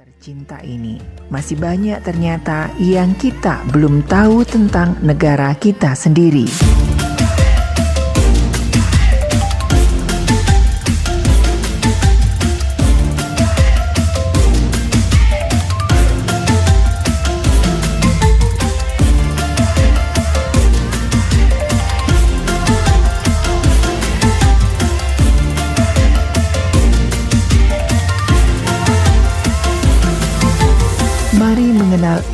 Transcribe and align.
Tercinta 0.00 0.56
ini 0.64 0.96
masih 1.28 1.60
banyak 1.60 2.00
ternyata 2.00 2.72
yang 2.80 3.12
kita 3.20 3.60
belum 3.68 4.00
tahu 4.08 4.48
tentang 4.48 4.96
negara 5.04 5.52
kita 5.52 5.92
sendiri. 5.92 6.48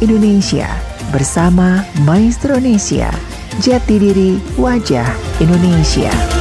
Indonesia 0.05 0.69
bersama 1.09 1.81
Maestro 2.05 2.61
Indonesia. 2.61 3.09
Jati 3.65 3.97
diri 3.97 4.37
wajah 4.61 5.09
Indonesia. 5.41 6.36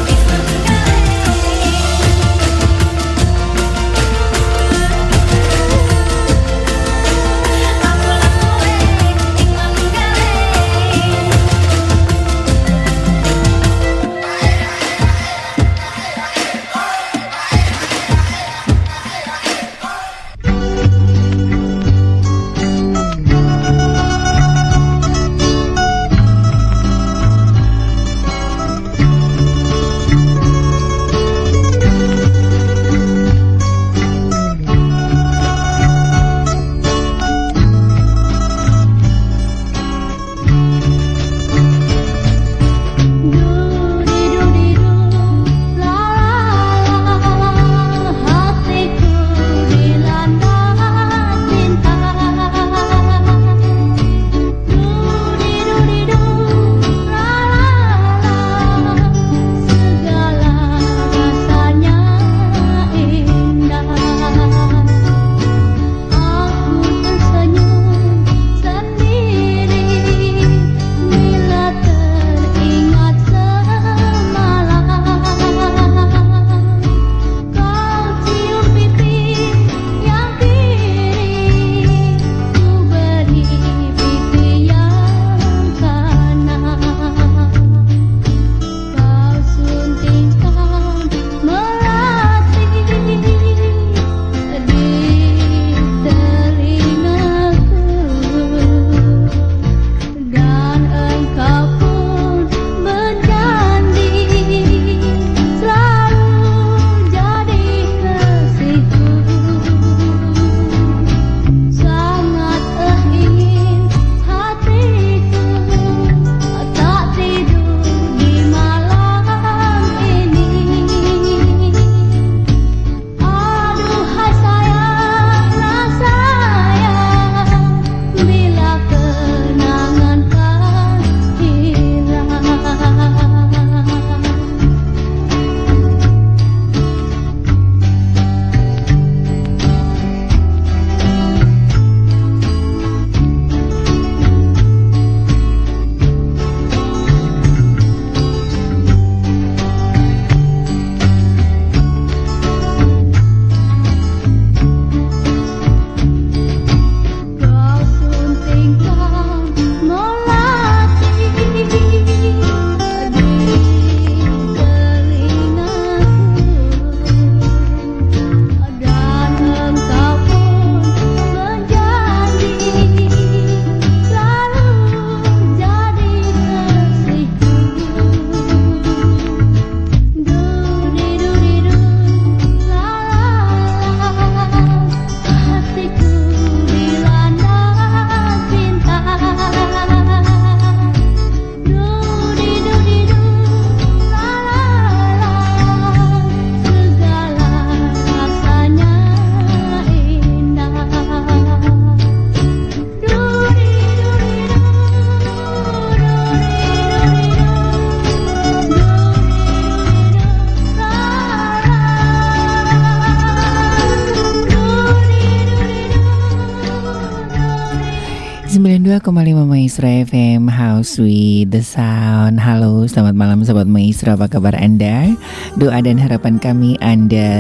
The 221.56 221.64
Sound. 221.64 222.36
Halo 222.36 222.84
selamat 222.84 223.16
malam 223.16 223.40
Sobat 223.48 223.64
Maestro 223.64 224.20
apa 224.20 224.28
kabar 224.28 224.52
Anda? 224.60 225.16
Doa 225.56 225.80
dan 225.80 225.96
harapan 225.96 226.36
kami 226.36 226.76
Anda 226.84 227.32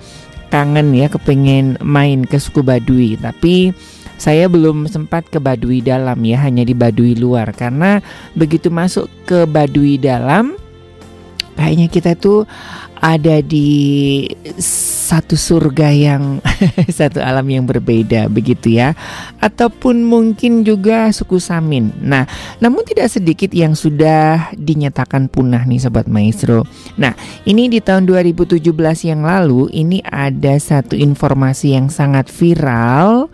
kangen 0.54 0.94
ya 0.94 1.10
kepengen 1.10 1.82
main 1.82 2.22
ke 2.22 2.38
suku 2.38 2.62
Baduy. 2.62 3.18
Tapi 3.18 3.74
saya 4.14 4.46
belum 4.46 4.86
sempat 4.86 5.26
ke 5.26 5.42
Baduy 5.42 5.82
dalam 5.82 6.22
ya 6.22 6.38
hanya 6.46 6.62
di 6.62 6.78
Baduy 6.78 7.18
luar. 7.18 7.50
Karena 7.50 7.98
begitu 8.38 8.70
masuk 8.70 9.10
ke 9.26 9.50
Baduy 9.50 9.98
dalam 9.98 10.54
kayaknya 11.58 11.90
kita 11.90 12.14
tuh 12.14 12.46
ada 13.02 13.42
di 13.42 14.30
satu 15.04 15.36
surga 15.36 15.92
yang 15.92 16.40
satu 16.98 17.20
alam 17.20 17.44
yang 17.52 17.68
berbeda 17.68 18.32
begitu 18.32 18.80
ya 18.80 18.96
ataupun 19.44 20.00
mungkin 20.00 20.64
juga 20.64 21.12
suku 21.12 21.36
Samin. 21.36 21.92
Nah, 22.00 22.24
namun 22.64 22.88
tidak 22.88 23.12
sedikit 23.12 23.52
yang 23.52 23.76
sudah 23.76 24.48
dinyatakan 24.56 25.28
punah 25.28 25.68
nih 25.68 25.84
sobat 25.84 26.08
maestro. 26.08 26.64
Nah, 26.96 27.12
ini 27.44 27.68
di 27.68 27.84
tahun 27.84 28.08
2017 28.08 28.64
yang 29.04 29.28
lalu 29.28 29.68
ini 29.76 30.00
ada 30.00 30.56
satu 30.56 30.96
informasi 30.96 31.76
yang 31.76 31.92
sangat 31.92 32.32
viral 32.32 33.28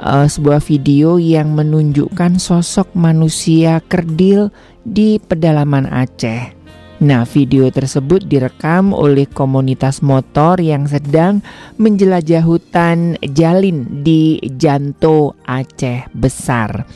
uh, 0.00 0.26
sebuah 0.28 0.60
video 0.60 1.16
yang 1.16 1.56
menunjukkan 1.56 2.36
sosok 2.36 2.92
manusia 2.92 3.80
kerdil 3.88 4.52
di 4.84 5.16
pedalaman 5.16 5.88
Aceh. 5.88 6.55
Nah, 6.96 7.28
video 7.28 7.68
tersebut 7.68 8.24
direkam 8.24 8.96
oleh 8.96 9.28
komunitas 9.28 10.00
motor 10.00 10.56
yang 10.56 10.88
sedang 10.88 11.44
menjelajah 11.76 12.40
hutan 12.40 13.20
jalin 13.36 14.00
di 14.00 14.40
Janto, 14.56 15.36
Aceh 15.44 16.08
Besar. 16.16 16.88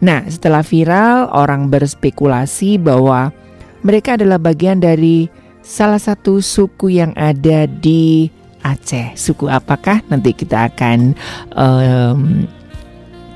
Nah, 0.00 0.24
setelah 0.24 0.64
viral, 0.64 1.28
orang 1.36 1.68
berspekulasi 1.68 2.80
bahwa 2.80 3.28
mereka 3.84 4.16
adalah 4.16 4.40
bagian 4.40 4.80
dari 4.80 5.28
salah 5.60 6.00
satu 6.00 6.40
suku 6.40 6.96
yang 6.96 7.12
ada 7.12 7.68
di 7.68 8.32
Aceh. 8.64 9.12
Suku 9.20 9.52
apakah? 9.52 10.00
Nanti 10.08 10.32
kita 10.32 10.72
akan 10.72 11.12
um, 11.52 12.48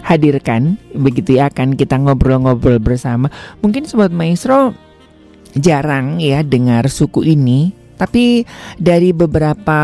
hadirkan 0.00 0.78
begitu 0.94 1.36
ya 1.42 1.50
akan 1.52 1.76
kita 1.76 1.98
ngobrol-ngobrol 1.98 2.78
bersama. 2.78 3.28
Mungkin 3.60 3.84
sobat 3.84 4.14
maestro 4.14 4.85
jarang 5.56 6.20
ya 6.20 6.44
dengar 6.44 6.86
suku 6.92 7.24
ini, 7.24 7.72
tapi 7.96 8.44
dari 8.76 9.10
beberapa 9.16 9.80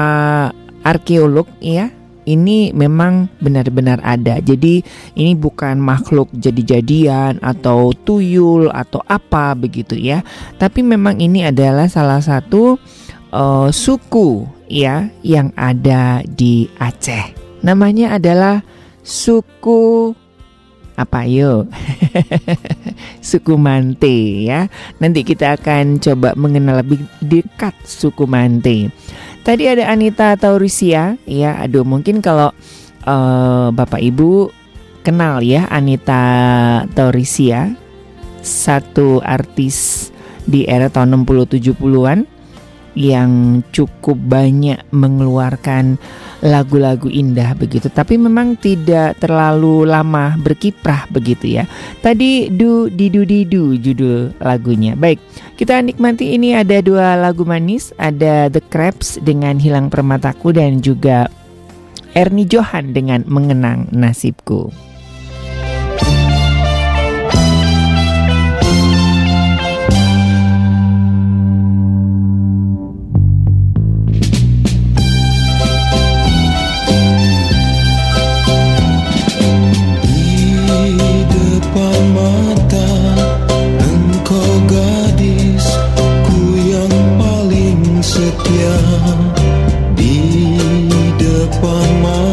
arkeolog 0.85 1.49
ya 1.59 1.91
ini 2.23 2.71
memang 2.71 3.27
benar-benar 3.43 3.99
ada. 4.03 4.39
Jadi 4.39 4.83
ini 5.19 5.33
bukan 5.35 5.79
makhluk 5.83 6.31
jadi-jadian 6.35 7.43
atau 7.43 7.91
tuyul 8.07 8.71
atau 8.71 9.03
apa 9.11 9.55
begitu 9.59 9.99
ya. 9.99 10.23
Tapi 10.59 10.87
memang 10.87 11.19
ini 11.19 11.47
adalah 11.47 11.91
salah 11.91 12.23
satu 12.23 12.79
uh, 13.35 13.69
suku 13.75 14.47
ya 14.71 15.11
yang 15.27 15.51
ada 15.59 16.23
di 16.23 16.71
Aceh. 16.79 17.35
Namanya 17.63 18.19
adalah 18.19 18.63
suku 19.03 20.15
apa? 21.03 21.27
Yuk. 21.27 21.67
Suku 23.29 23.59
Mante 23.59 24.47
ya. 24.47 24.71
Nanti 25.03 25.27
kita 25.27 25.59
akan 25.59 25.99
coba 25.99 26.35
mengenal 26.39 26.83
lebih 26.83 27.03
dekat 27.23 27.75
suku 27.85 28.27
Mante. 28.27 28.91
Tadi 29.43 29.65
ada 29.67 29.91
Anita 29.91 30.39
Taurisia 30.39 31.19
ya. 31.27 31.59
Aduh 31.59 31.83
mungkin 31.83 32.23
kalau 32.23 32.55
uh, 33.07 33.69
bapak 33.75 33.99
ibu 33.99 34.51
kenal 35.03 35.43
ya 35.43 35.67
Anita 35.71 36.23
Taurisia 36.95 37.75
satu 38.43 39.23
artis 39.23 40.11
di 40.43 40.67
era 40.67 40.91
tahun 40.91 41.23
60 41.23 41.59
70-an 41.59 42.42
yang 42.93 43.63
cukup 43.73 44.21
banyak 44.21 44.81
mengeluarkan 44.93 45.97
lagu-lagu 46.45 47.09
indah 47.09 47.55
begitu. 47.57 47.89
Tapi 47.89 48.19
memang 48.19 48.59
tidak 48.59 49.17
terlalu 49.23 49.89
lama 49.89 50.37
berkiprah 50.37 51.09
begitu 51.09 51.63
ya. 51.63 51.65
Tadi 52.05 52.53
du 52.53 52.93
didu 52.93 53.25
didu 53.25 53.79
judul 53.79 54.37
lagunya. 54.43 54.99
Baik 54.99 55.23
kita 55.57 55.81
nikmati. 55.81 56.35
Ini 56.37 56.65
ada 56.65 56.83
dua 56.85 57.17
lagu 57.17 57.47
manis. 57.47 57.95
Ada 57.97 58.53
The 58.53 58.61
Crabs 58.69 59.23
dengan 59.23 59.57
Hilang 59.57 59.89
Permataku 59.89 60.53
dan 60.53 60.83
juga 60.85 61.31
Ernie 62.13 62.45
Johan 62.45 62.93
dengan 62.93 63.25
Mengenang 63.25 63.89
Nasibku 63.89 64.92
di 89.97 91.09
depan 91.17 91.89
mata 92.03 92.32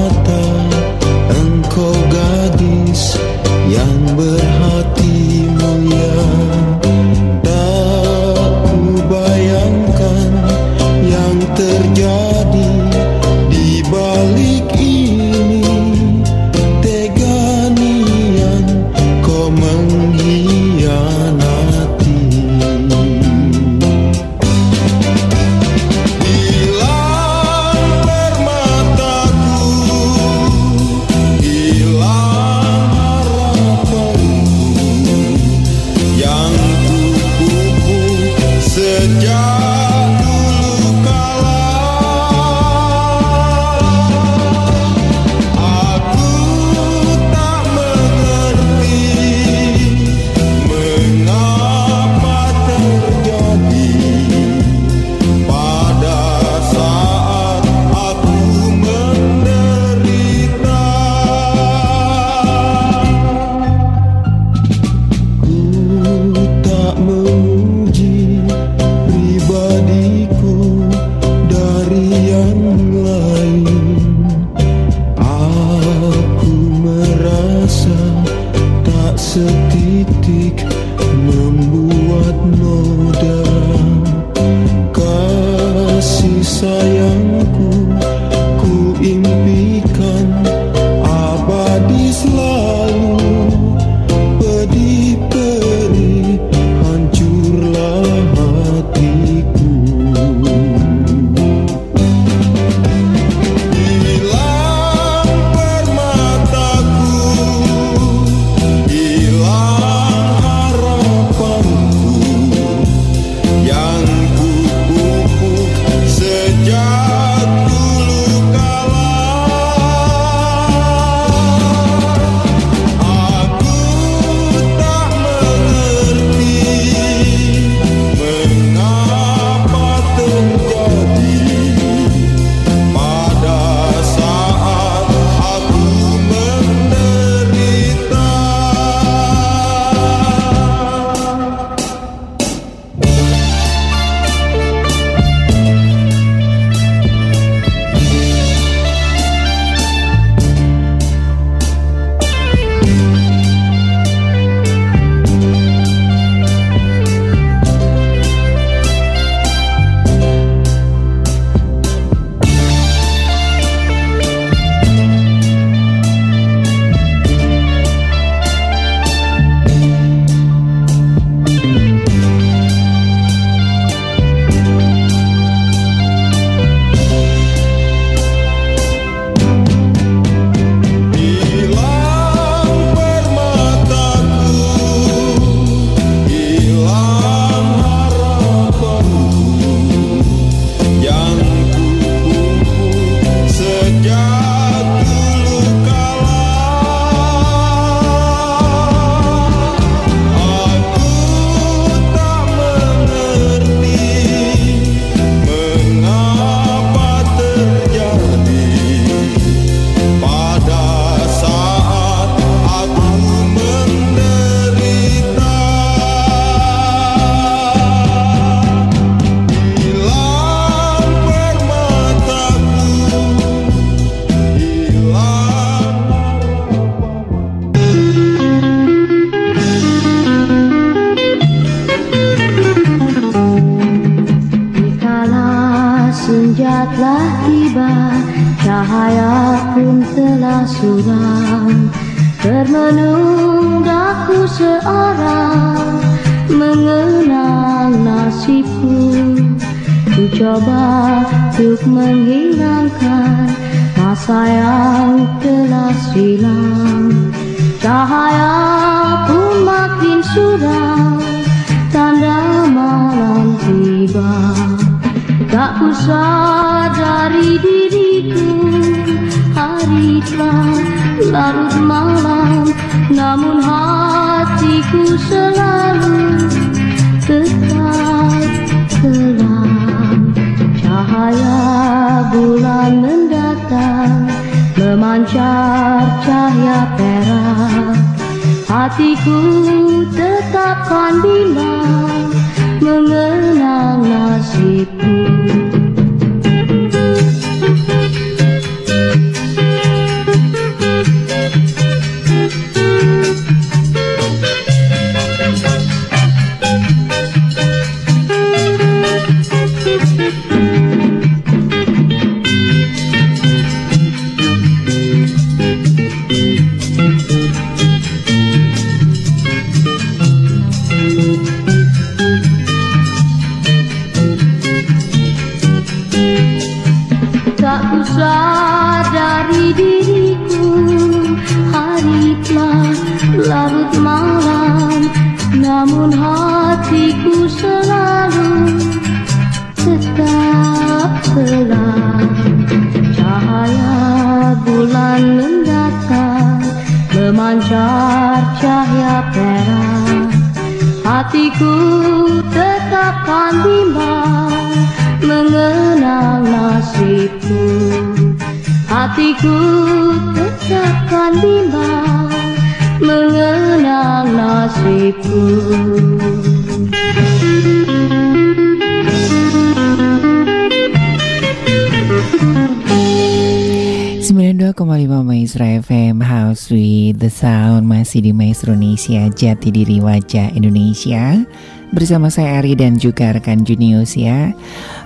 masih 378.09 378.25
di 378.25 378.33
Maestro 378.33 378.73
Indonesia 378.73 379.29
Jati 379.29 379.69
Diri 379.69 380.01
Wajah 380.01 380.57
Indonesia. 380.57 381.45
Bersama 381.93 382.33
saya 382.33 382.57
Ari 382.57 382.73
dan 382.73 382.97
juga 382.97 383.29
rekan 383.37 383.61
Junius 383.61 384.17
ya. 384.17 384.49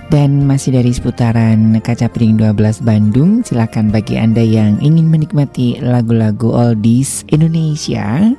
Dan 0.08 0.48
masih 0.48 0.80
dari 0.80 0.88
seputaran 0.96 1.84
Kaca 1.84 2.08
Piring 2.08 2.40
12 2.40 2.80
Bandung 2.80 3.44
silakan 3.44 3.92
bagi 3.92 4.16
Anda 4.16 4.40
yang 4.40 4.80
ingin 4.80 5.12
menikmati 5.12 5.84
lagu-lagu 5.84 6.48
oldies 6.56 7.28
Indonesia 7.28 8.32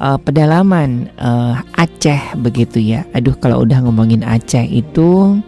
uh, 0.00 0.18
pedalaman 0.18 1.12
uh, 1.20 1.60
Aceh 1.76 2.34
begitu 2.40 2.80
ya. 2.80 3.06
Aduh 3.12 3.36
kalau 3.36 3.62
udah 3.62 3.84
ngomongin 3.84 4.24
Aceh 4.24 4.64
itu 4.66 5.38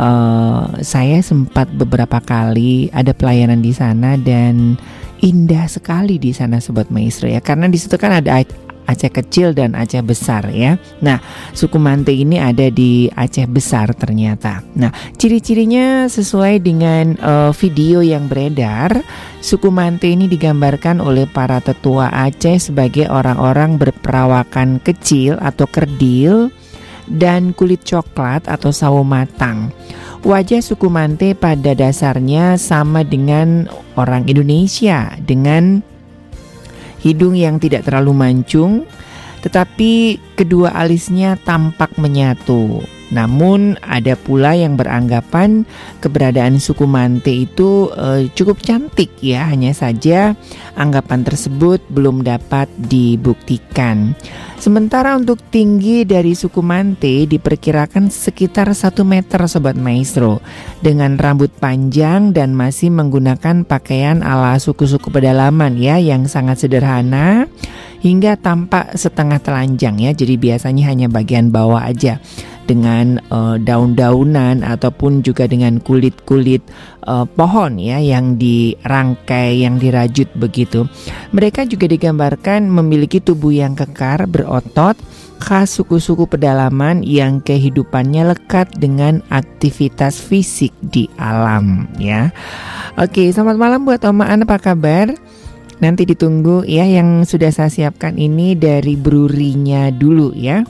uh, 0.00 0.64
saya 0.80 1.20
sempat 1.20 1.68
beberapa 1.76 2.18
kali 2.24 2.88
ada 2.90 3.12
pelayanan 3.12 3.60
di 3.60 3.76
sana 3.76 4.16
dan 4.16 4.80
indah 5.20 5.64
sekali 5.68 6.20
di 6.20 6.32
sana 6.32 6.60
sobat 6.60 6.92
maestro 6.92 7.24
ya 7.24 7.40
karena 7.40 7.72
di 7.72 7.80
situ 7.80 7.96
kan 7.96 8.12
ada 8.20 8.44
Aceh 8.86 9.10
kecil 9.10 9.52
dan 9.52 9.74
Aceh 9.74 10.00
besar 10.00 10.48
ya. 10.54 10.78
Nah, 11.02 11.18
suku 11.52 11.76
Mante 11.76 12.14
ini 12.14 12.38
ada 12.38 12.70
di 12.70 13.10
Aceh 13.10 13.44
besar 13.50 13.92
ternyata. 13.92 14.62
Nah, 14.78 14.94
ciri-cirinya 15.18 16.06
sesuai 16.06 16.62
dengan 16.62 17.18
uh, 17.18 17.50
video 17.52 18.00
yang 18.00 18.30
beredar, 18.30 19.02
suku 19.42 19.68
Mante 19.68 20.08
ini 20.08 20.30
digambarkan 20.30 21.02
oleh 21.02 21.26
para 21.26 21.58
tetua 21.58 22.08
Aceh 22.14 22.70
sebagai 22.70 23.10
orang-orang 23.10 23.76
berperawakan 23.76 24.78
kecil 24.80 25.36
atau 25.42 25.66
kerdil 25.66 26.54
dan 27.06 27.54
kulit 27.54 27.86
coklat 27.86 28.46
atau 28.50 28.74
sawo 28.74 29.06
matang. 29.06 29.70
Wajah 30.26 30.58
suku 30.58 30.90
Mante 30.90 31.38
pada 31.38 31.70
dasarnya 31.70 32.58
sama 32.58 33.06
dengan 33.06 33.70
orang 33.94 34.26
Indonesia 34.26 35.14
dengan 35.22 35.86
hidung 37.06 37.38
yang 37.38 37.62
tidak 37.62 37.86
terlalu 37.86 38.10
mancung, 38.10 38.82
tetapi 39.46 40.18
kedua 40.34 40.74
alisnya 40.74 41.38
tampak 41.38 41.94
menyatu. 42.02 42.82
Namun 43.14 43.78
ada 43.86 44.18
pula 44.18 44.58
yang 44.58 44.74
beranggapan 44.74 45.62
keberadaan 46.02 46.58
suku 46.58 46.90
Mante 46.90 47.46
itu 47.46 47.90
e, 47.94 48.26
cukup 48.34 48.58
cantik 48.62 49.14
ya, 49.22 49.46
hanya 49.46 49.70
saja 49.70 50.34
anggapan 50.74 51.22
tersebut 51.22 51.78
belum 51.90 52.26
dapat 52.26 52.66
dibuktikan. 52.74 54.18
Sementara 54.56 55.14
untuk 55.14 55.38
tinggi 55.52 56.02
dari 56.08 56.34
suku 56.34 56.64
Mante 56.64 57.28
diperkirakan 57.28 58.10
sekitar 58.10 58.72
1 58.72 58.90
meter 59.06 59.38
sobat 59.46 59.78
maestro 59.78 60.42
dengan 60.82 61.14
rambut 61.20 61.52
panjang 61.60 62.34
dan 62.34 62.56
masih 62.56 62.90
menggunakan 62.90 63.62
pakaian 63.62 64.24
ala 64.24 64.58
suku-suku 64.58 65.12
pedalaman 65.12 65.78
ya 65.78 66.00
yang 66.00 66.26
sangat 66.26 66.66
sederhana 66.66 67.46
hingga 68.00 68.34
tampak 68.40 68.96
setengah 68.96 69.38
telanjang 69.38 70.00
ya. 70.02 70.10
Jadi 70.16 70.34
biasanya 70.40 70.88
hanya 70.88 71.06
bagian 71.12 71.52
bawah 71.52 71.84
aja 71.84 72.18
dengan 72.66 73.22
uh, 73.30 73.56
daun-daunan 73.56 74.66
ataupun 74.66 75.22
juga 75.22 75.46
dengan 75.46 75.78
kulit-kulit 75.80 76.60
uh, 77.06 77.24
pohon 77.24 77.78
ya 77.78 78.02
yang 78.02 78.36
dirangkai, 78.36 79.62
yang 79.62 79.78
dirajut 79.78 80.28
begitu. 80.36 80.84
Mereka 81.30 81.70
juga 81.70 81.86
digambarkan 81.88 82.68
memiliki 82.68 83.22
tubuh 83.22 83.54
yang 83.54 83.78
kekar, 83.78 84.26
berotot, 84.26 84.98
khas 85.38 85.78
suku-suku 85.78 86.26
pedalaman 86.26 87.06
yang 87.06 87.40
kehidupannya 87.40 88.36
lekat 88.36 88.72
dengan 88.76 89.22
aktivitas 89.30 90.18
fisik 90.20 90.74
di 90.82 91.08
alam 91.16 91.86
ya. 91.96 92.34
Oke, 92.98 93.28
selamat 93.30 93.56
malam 93.56 93.80
buat 93.84 94.02
Oma 94.04 94.26
An 94.26 94.44
apa 94.44 94.58
kabar? 94.58 95.14
Nanti 95.76 96.08
ditunggu 96.08 96.64
ya 96.64 96.88
yang 96.88 97.28
sudah 97.28 97.52
saya 97.52 97.68
siapkan 97.68 98.16
ini 98.16 98.56
dari 98.56 98.96
brurinya 98.96 99.92
dulu 99.92 100.32
ya. 100.32 100.64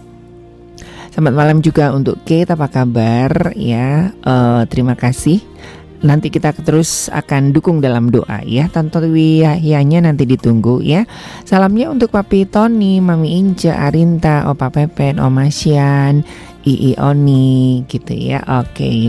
Selamat 1.16 1.32
malam 1.32 1.64
juga 1.64 1.96
untuk 1.96 2.20
Kate, 2.28 2.52
apa 2.52 2.68
kabar 2.68 3.56
ya? 3.56 4.12
Uh, 4.20 4.68
terima 4.68 4.92
kasih. 4.92 5.40
Nanti 6.04 6.28
kita 6.28 6.52
terus 6.52 7.08
akan 7.08 7.56
dukung 7.56 7.80
dalam 7.80 8.12
doa 8.12 8.44
ya. 8.44 8.68
Tante 8.68 9.00
Wiyahyanya 9.00 10.04
nanti 10.04 10.28
ditunggu 10.28 10.84
ya. 10.84 11.08
Salamnya 11.48 11.88
untuk 11.88 12.12
Papi 12.12 12.44
Tony, 12.44 13.00
Mami 13.00 13.32
Inca, 13.32 13.88
Arinta, 13.88 14.44
Opa 14.44 14.68
Pepen, 14.68 15.16
Oma 15.16 15.48
Sian, 15.48 16.20
Ii 16.68 17.00
Oni 17.00 17.80
gitu 17.88 18.12
ya. 18.12 18.44
Oke. 18.60 18.76
Okay. 18.76 19.00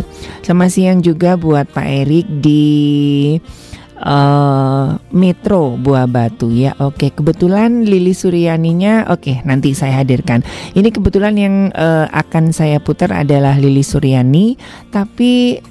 Selamat 0.47 0.71
siang 0.71 1.03
juga 1.03 1.35
buat 1.35 1.67
Pak 1.75 1.87
Erik 2.07 2.23
di 2.39 3.35
uh, 4.01 4.97
Metro 5.13 5.77
Buah 5.77 6.05
Batu 6.05 6.53
ya. 6.53 6.73
Oke, 6.81 7.09
kebetulan 7.13 7.85
Lili 7.85 8.13
Suryaninya 8.13 9.09
oke 9.09 9.41
nanti 9.45 9.73
saya 9.73 10.01
hadirkan. 10.01 10.45
Ini 10.73 10.89
kebetulan 10.93 11.35
yang 11.37 11.55
uh, 11.73 12.05
akan 12.11 12.53
saya 12.53 12.77
putar 12.81 13.13
adalah 13.13 13.57
Lili 13.57 13.81
Suryani 13.81 14.57
tapi 14.93 15.61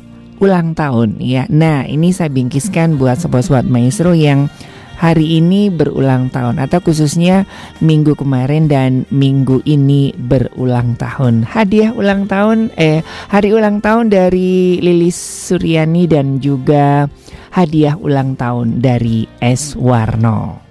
ulang 0.43 0.77
tahun 0.77 1.17
ya. 1.23 1.49
Nah, 1.49 1.89
ini 1.89 2.13
saya 2.13 2.29
bingkiskan 2.29 3.01
buat 3.01 3.17
sobat-sobat 3.17 3.65
maestro 3.69 4.13
yang 4.13 4.53
hari 4.97 5.39
ini 5.39 5.69
berulang 5.69 6.33
tahun 6.33 6.59
atau 6.59 6.81
khususnya 6.81 7.45
minggu 7.85 8.17
kemarin 8.17 8.67
dan 8.67 9.05
minggu 9.13 9.63
ini 9.69 10.17
berulang 10.17 10.97
tahun. 10.97 11.45
Hadiah 11.45 11.93
ulang 11.93 12.27
tahun 12.27 12.73
eh 12.75 13.05
hari 13.29 13.53
ulang 13.53 13.85
tahun 13.85 14.11
dari 14.11 14.81
Lilis 14.81 15.17
Suryani 15.53 16.09
dan 16.09 16.41
juga 16.41 17.07
hadiah 17.53 17.97
ulang 17.97 18.35
tahun 18.37 18.81
dari 18.81 19.29
S. 19.41 19.77
Warno. 19.77 20.65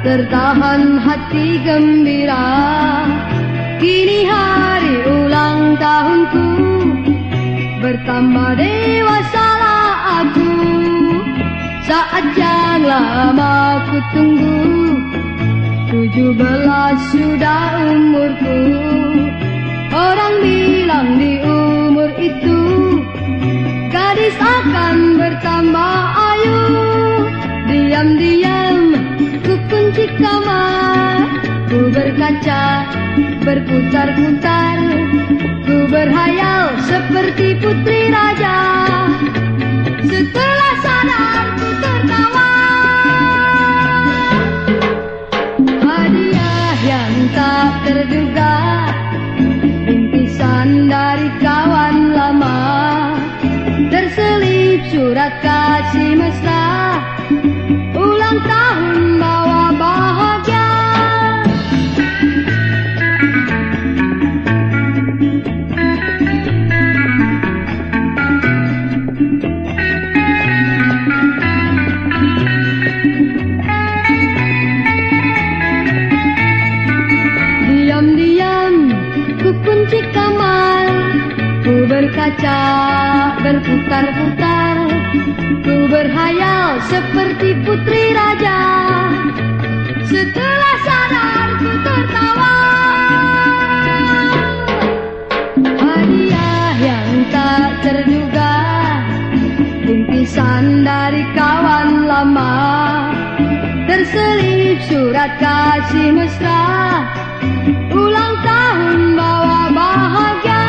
tertahan 0.00 0.49
hati 1.30 1.62
gembira. 1.62 2.42
Kini 3.80 4.28
hari 4.28 4.94
ulang 5.08 5.78
tahunku 5.78 6.46
Bertambah 7.80 8.58
dewasalah 8.58 10.26
aku. 10.26 10.52
Saat 11.86 12.34
yang 12.34 12.82
lama 12.82 13.86
ku 13.88 13.98
tunggu 14.12 14.58
Tujuh 15.90 16.30
belas 16.34 16.98
sudah 17.14 17.78
umurku. 17.94 18.58
Orang 19.90 20.34
bilang 20.42 21.18
di 21.18 21.38
umur 21.42 22.10
itu 22.18 22.58
Gadis 23.90 24.38
akan 24.38 25.18
bertambah 25.18 25.94
ayu. 26.14 26.62
Diam-diam 27.70 29.09
kunci 29.70 30.04
kamar. 30.18 31.22
Ku 31.70 31.78
berkaca 31.94 32.90
berputar-putar. 33.46 34.78
Ku 35.62 35.86
berhayal 35.86 36.74
seperti 36.90 37.54
putri 37.62 38.10
raja. 38.10 38.58
Setelah 40.02 40.74
sadar 40.82 41.46
ku 41.54 41.68
tertawa. 41.78 42.52
Hadiah 45.86 46.74
yang 46.82 47.14
tak 47.30 47.72
terduga. 47.86 48.58
Rintisan 49.86 50.90
dari 50.90 51.30
kawan 51.38 51.96
lama. 52.18 52.58
Terselip 53.94 54.82
surat 54.90 55.38
kasih 55.38 56.18
mesra. 56.18 56.66
Ulang 57.94 58.38
tahun 58.42 59.09
berkaca 82.10 82.58
berputar-putar. 83.38 84.76
Ku 85.62 85.76
berhayal 85.86 86.82
seperti 86.90 87.54
putri 87.62 88.10
raja. 88.18 88.60
Setelah 90.10 90.76
sadar 90.82 91.48
ku 91.62 91.70
tertawa. 91.86 92.56
Hadiah 95.62 96.74
yang 96.82 97.10
tak 97.30 97.70
terduga. 97.86 98.54
Bingkisan 99.86 100.82
dari 100.82 101.22
kawan 101.38 102.10
lama. 102.10 102.58
Terselip 103.86 104.82
surat 104.90 105.38
kasih 105.38 106.10
mesra. 106.10 106.66
Ulang 107.94 108.34
tahun 108.42 108.98
bawa 109.14 109.70
bahagia 109.70 110.59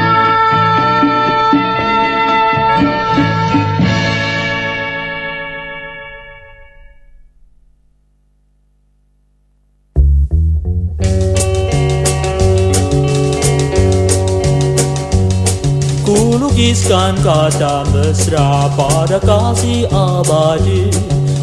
lukiskan 16.62 17.18
kata 17.26 17.82
mesra 17.90 18.70
pada 18.78 19.18
kasih 19.18 19.90
abadi. 19.90 20.94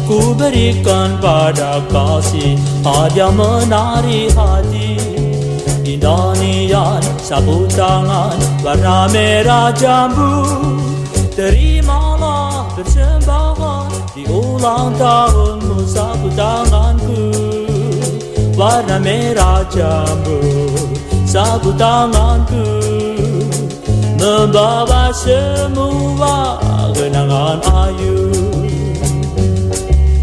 Ku 0.07 0.31
berikan 0.31 1.19
pada 1.19 1.83
kasih 1.91 2.55
hadiah 2.87 3.27
menari 3.27 4.31
hati. 4.31 4.95
Indah 5.83 6.31
nian 6.39 7.03
sapu 7.19 7.67
tangan 7.75 8.39
warna 8.63 9.11
merah 9.11 9.75
jambu. 9.75 10.47
Terimalah 11.35 12.71
persembahan 12.79 13.91
di 14.15 14.23
ulang 14.23 14.95
tahunmu 14.95 15.83
sapu 15.83 16.31
tanganku. 16.31 17.27
Warna 18.55 19.03
merah 19.03 19.67
jambu 19.67 20.39
sapu 21.27 21.75
tanganku 21.75 23.08
Membawa 24.19 25.15
semua 25.15 26.59
kenangan 26.91 27.63
ayu 27.63 28.27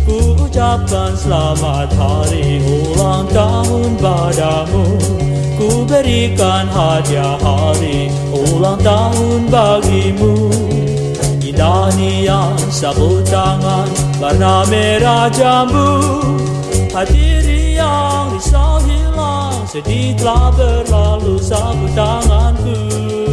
Ku 0.05 0.37
ucapkan 0.37 1.17
selamat 1.17 1.89
hari 1.97 2.61
ulang 2.61 3.25
tahun 3.33 3.97
padamu 3.97 4.85
Ku 5.57 5.89
berikan 5.89 6.69
hadiah 6.69 7.41
hari 7.41 8.13
ulang 8.29 8.77
tahun 8.85 9.49
bagimu. 9.49 10.53
Indah 11.41 11.89
nian 11.97 12.53
sapu 12.69 13.25
tangan 13.25 13.89
warna 14.21 14.69
merah 14.69 15.33
jambu. 15.33 16.21
Hati 16.93 17.41
riang 17.41 18.37
risau 18.37 18.77
hilang 18.85 19.65
sedih 19.65 20.13
telah 20.21 20.53
berlalu 20.53 21.41
sapu 21.41 21.89
tanganku 21.97 23.26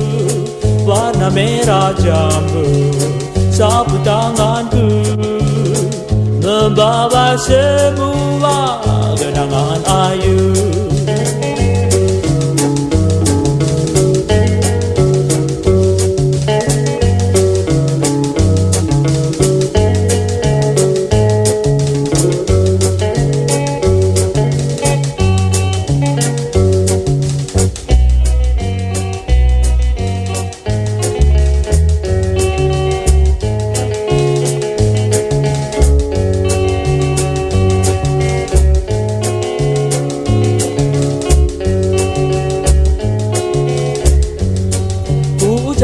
warna 0.85 1.29
merah 1.31 1.95
jambu 1.95 2.91
sapu 3.51 3.97
tanganku 4.03 4.87
membawa 6.43 7.39
semua 7.39 8.83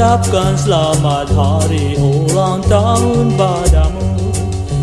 ucapkan 0.10 0.58
selamat 0.58 1.30
hari 1.38 1.94
ulang 2.02 2.66
tahun 2.66 3.30
padamu. 3.38 4.10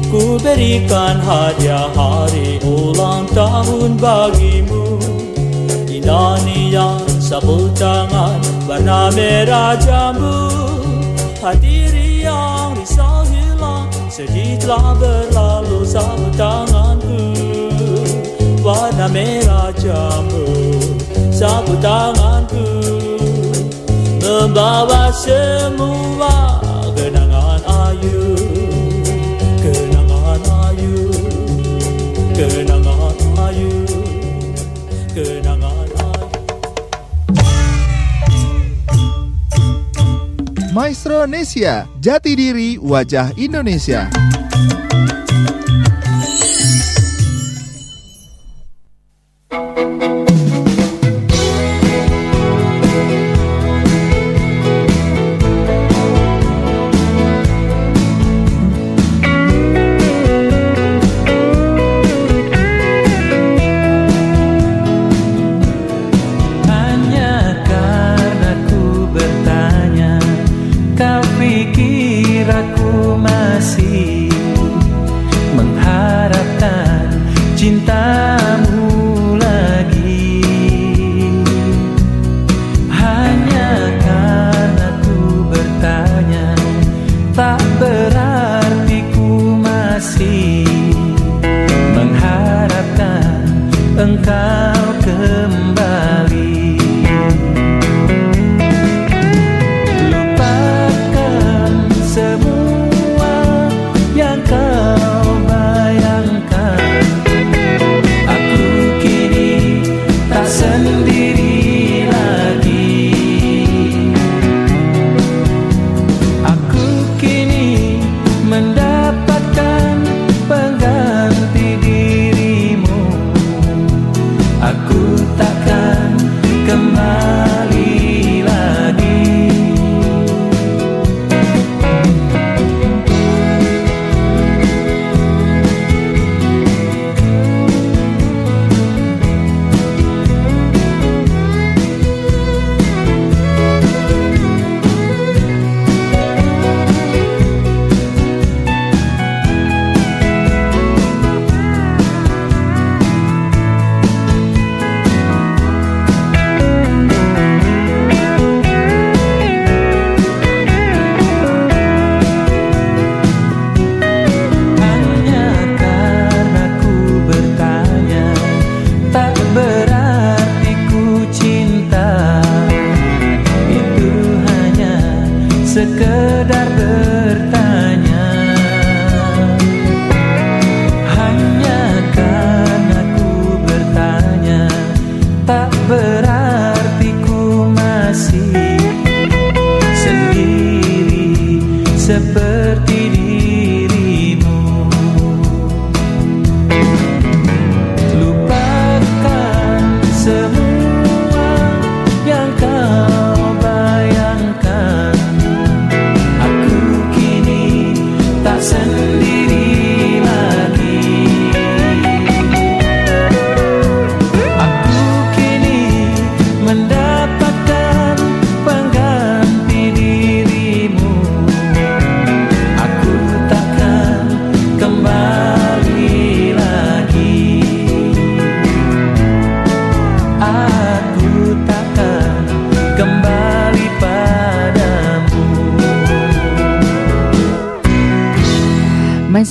Ku 0.06 0.38
berikan 0.38 1.18
hadiah 1.18 1.90
hari 1.98 2.62
ulang 2.62 3.26
tahun 3.34 3.98
bagimu. 3.98 5.02
Indah 5.90 6.38
nian 6.46 7.02
sapu 7.18 7.66
tangan 7.74 8.38
warna 8.70 9.10
merah 9.18 9.74
jambu. 9.82 10.46
Hati 11.42 11.90
riang 11.90 12.78
risau 12.78 13.26
hilang 13.26 13.90
sedih 14.06 14.54
telah 14.62 14.94
berlalu 14.94 15.82
sapu 15.82 16.30
tanganku. 16.38 17.34
Warna 18.62 19.10
merah 19.10 19.74
jambu 19.74 20.46
sapu 21.34 21.74
tanganku 21.82 23.05
membawa 24.36 25.08
semua 25.16 26.60
kenangan 26.92 27.60
ayu. 27.64 28.36
Kenangan 29.64 30.42
ayu. 30.68 30.96
Kenangan 32.36 33.16
ayu. 33.48 33.72
Kenangan 35.16 35.88
ayu. 35.88 36.28
Maestro 40.76 41.24
Nesia, 41.24 41.88
jati 41.96 42.36
diri 42.36 42.76
wajah 42.76 43.32
Indonesia. 43.40 44.12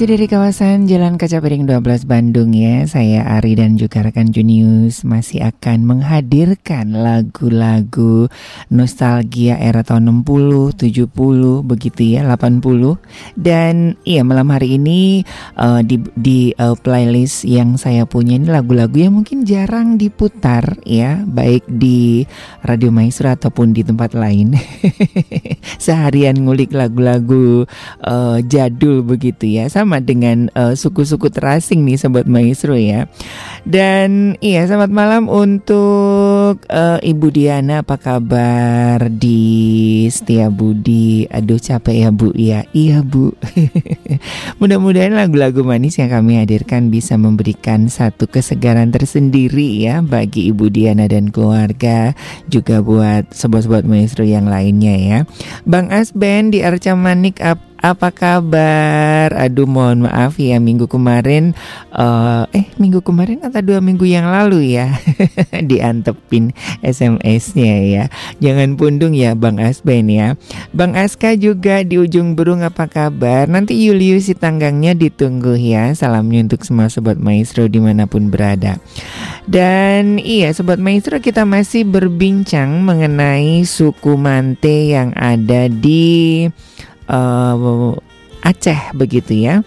Masih 0.06 0.22
dari 0.22 0.30
kawasan 0.30 0.86
Jalan 0.86 1.18
Kaca 1.18 1.42
Piring 1.42 1.66
12 1.66 2.06
Bandung 2.06 2.54
ya. 2.54 2.86
Saya 2.86 3.26
Ari 3.26 3.58
dan 3.58 3.74
juga 3.74 4.06
rekan 4.06 4.30
Junius 4.30 5.02
Masih 5.02 5.42
akan 5.42 5.82
menghadirkan 5.82 6.94
lagu-lagu 6.94 8.30
Nostalgia 8.70 9.58
era 9.58 9.82
tahun 9.82 10.22
60, 10.22 10.78
70, 10.78 11.10
begitu 11.66 12.06
ya 12.06 12.22
80 12.22 13.02
Dan 13.34 13.98
iya 14.06 14.22
malam 14.22 14.54
hari 14.54 14.78
ini 14.78 15.26
eh, 15.58 15.82
Di, 15.82 15.98
di 16.14 16.54
eh, 16.54 16.78
playlist 16.78 17.42
yang 17.50 17.74
saya 17.82 18.06
punya 18.06 18.38
ini 18.38 18.46
lagu-lagu 18.46 19.10
yang 19.10 19.18
mungkin 19.18 19.42
jarang 19.42 19.98
diputar 19.98 20.86
ya 20.86 21.26
Baik 21.26 21.66
di 21.66 22.30
Radio 22.62 22.94
Maestro 22.94 23.34
ataupun 23.34 23.74
di 23.74 23.82
tempat 23.82 24.14
lain 24.14 24.54
Seharian 25.78 26.40
ngulik 26.42 26.72
lagu-lagu 26.72 27.68
eh, 28.02 28.38
jadul 28.48 29.04
begitu 29.04 29.50
ya. 29.50 29.68
Sama 29.68 30.00
dengan 30.00 30.48
eh, 30.54 30.74
suku-suku 30.74 31.28
terasing 31.30 31.84
nih 31.84 31.98
sobat 32.00 32.26
maestro 32.30 32.74
ya. 32.78 33.06
Dan 33.68 34.40
iya 34.40 34.64
selamat 34.64 34.92
malam 34.94 35.24
untuk 35.28 36.15
eh, 36.70 37.00
Ibu 37.02 37.28
Diana 37.30 37.82
apa 37.86 38.00
kabar? 38.00 39.12
Di 39.12 40.06
Setia 40.10 40.48
Budi. 40.50 41.28
Aduh 41.30 41.60
capek 41.60 42.08
ya 42.08 42.10
Bu. 42.10 42.32
Ya 42.34 42.66
iya 42.74 43.04
Bu. 43.06 43.36
Mudah-mudahan 44.60 45.14
lagu-lagu 45.14 45.62
manis 45.62 46.00
yang 46.00 46.10
kami 46.10 46.40
hadirkan 46.40 46.90
bisa 46.90 47.20
memberikan 47.20 47.92
satu 47.92 48.26
kesegaran 48.26 48.90
tersendiri 48.90 49.86
ya 49.86 50.00
bagi 50.02 50.50
Ibu 50.50 50.72
Diana 50.72 51.06
dan 51.06 51.30
keluarga 51.30 52.16
juga 52.48 52.80
buat 52.80 53.36
sobat-sobat 53.36 53.84
maestro 53.84 54.24
yang 54.24 54.48
lainnya 54.48 54.96
ya. 54.96 55.20
Bang 55.68 55.92
Asben 55.92 56.50
di 56.56 56.64
Arca 56.64 56.96
Manik 56.96 57.44
ap- 57.44 57.75
apa 57.86 58.10
kabar? 58.10 59.30
Aduh 59.38 59.70
mohon 59.70 60.10
maaf 60.10 60.42
ya 60.42 60.58
minggu 60.58 60.90
kemarin 60.90 61.54
eh, 61.94 62.44
eh 62.50 62.66
minggu 62.82 63.06
kemarin 63.06 63.46
atau 63.46 63.62
dua 63.62 63.78
minggu 63.78 64.10
yang 64.10 64.26
lalu 64.26 64.74
ya 64.74 64.98
diantepin 65.70 66.58
SMS-nya 66.82 67.74
ya. 67.86 68.04
Jangan 68.42 68.74
pundung 68.74 69.14
ya 69.14 69.38
Bang 69.38 69.62
Asben 69.62 70.10
ya. 70.10 70.34
Bang 70.74 70.98
Aska 70.98 71.38
juga 71.38 71.86
di 71.86 72.02
ujung 72.02 72.34
burung 72.34 72.66
apa 72.66 72.90
kabar? 72.90 73.46
Nanti 73.46 73.78
Julius 73.78 74.26
si 74.26 74.34
tanggangnya 74.34 74.98
ditunggu 74.98 75.54
ya. 75.54 75.94
Salamnya 75.94 76.50
untuk 76.50 76.66
semua 76.66 76.90
sobat 76.90 77.22
maestro 77.22 77.70
di 77.70 77.78
mana 77.78 78.10
pun 78.10 78.34
berada. 78.34 78.82
Dan 79.46 80.18
iya 80.18 80.50
sobat 80.58 80.82
maestro 80.82 81.22
kita 81.22 81.46
masih 81.46 81.86
berbincang 81.86 82.82
mengenai 82.82 83.62
suku 83.62 84.18
Mante 84.18 84.90
yang 84.90 85.14
ada 85.14 85.70
di 85.70 86.50
eh, 87.10 87.94
Aceh 88.46 88.94
begitu 88.94 89.34
ya. 89.34 89.66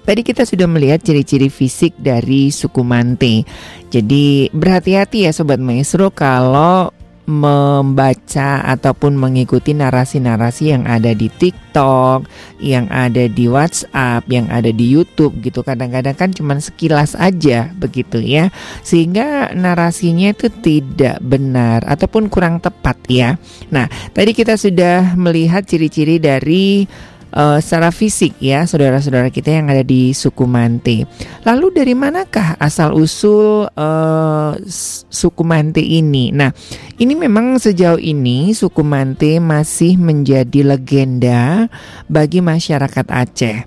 Tadi 0.00 0.24
kita 0.24 0.48
sudah 0.48 0.64
melihat 0.64 1.04
ciri-ciri 1.04 1.52
fisik 1.52 1.92
dari 2.00 2.48
suku 2.48 2.80
Mante. 2.80 3.44
Jadi 3.92 4.48
berhati-hati 4.48 5.28
ya 5.28 5.30
sobat 5.36 5.60
maestro 5.60 6.08
kalau 6.08 6.88
membaca 7.30 8.66
ataupun 8.66 9.14
mengikuti 9.14 9.70
narasi-narasi 9.70 10.74
yang 10.74 10.84
ada 10.90 11.14
di 11.14 11.30
TikTok, 11.30 12.26
yang 12.58 12.90
ada 12.90 13.30
di 13.30 13.46
WhatsApp, 13.46 14.26
yang 14.26 14.50
ada 14.50 14.74
di 14.74 14.90
YouTube 14.90 15.38
gitu. 15.38 15.62
Kadang-kadang 15.62 16.18
kan 16.18 16.34
cuma 16.34 16.58
sekilas 16.58 17.14
aja 17.14 17.70
begitu 17.78 18.18
ya. 18.18 18.50
Sehingga 18.82 19.54
narasinya 19.54 20.34
itu 20.34 20.50
tidak 20.50 21.22
benar 21.22 21.86
ataupun 21.86 22.26
kurang 22.26 22.58
tepat 22.58 22.98
ya. 23.06 23.38
Nah, 23.70 23.86
tadi 24.10 24.34
kita 24.34 24.58
sudah 24.58 25.14
melihat 25.14 25.62
ciri-ciri 25.62 26.18
dari 26.18 26.90
eh, 27.30 27.58
secara 27.62 27.94
fisik 27.94 28.36
ya 28.42 28.66
saudara-saudara 28.66 29.30
kita 29.30 29.54
yang 29.54 29.70
ada 29.70 29.82
di 29.86 30.12
suku 30.14 30.44
Mante. 30.46 31.06
Lalu 31.46 31.66
dari 31.74 31.94
manakah 31.94 32.58
asal 32.58 32.94
usul 32.94 33.70
eh, 33.70 34.52
s- 34.66 35.06
suku 35.10 35.42
Mante 35.46 35.82
ini? 35.82 36.30
Nah, 36.34 36.50
ini 36.98 37.14
memang 37.14 37.56
sejauh 37.56 37.98
ini 37.98 38.52
suku 38.52 38.82
Mante 38.82 39.38
masih 39.38 39.96
menjadi 39.96 40.66
legenda 40.66 41.70
bagi 42.10 42.42
masyarakat 42.42 43.06
Aceh. 43.08 43.58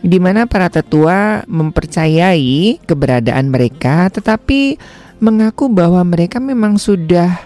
Di 0.00 0.16
mana 0.16 0.48
para 0.48 0.72
tetua 0.72 1.44
mempercayai 1.44 2.80
keberadaan 2.88 3.52
mereka 3.52 4.08
tetapi 4.08 4.80
mengaku 5.20 5.68
bahwa 5.68 6.00
mereka 6.08 6.40
memang 6.40 6.80
sudah 6.80 7.36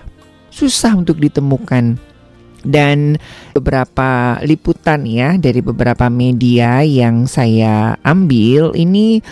susah 0.55 0.95
untuk 0.95 1.19
ditemukan 1.19 1.99
dan 2.65 3.21
beberapa 3.53 4.41
liputan 4.43 5.07
ya 5.07 5.37
dari 5.39 5.61
beberapa 5.61 6.09
media 6.09 6.81
yang 6.83 7.29
saya 7.29 7.95
ambil 8.03 8.73
ini 8.75 9.23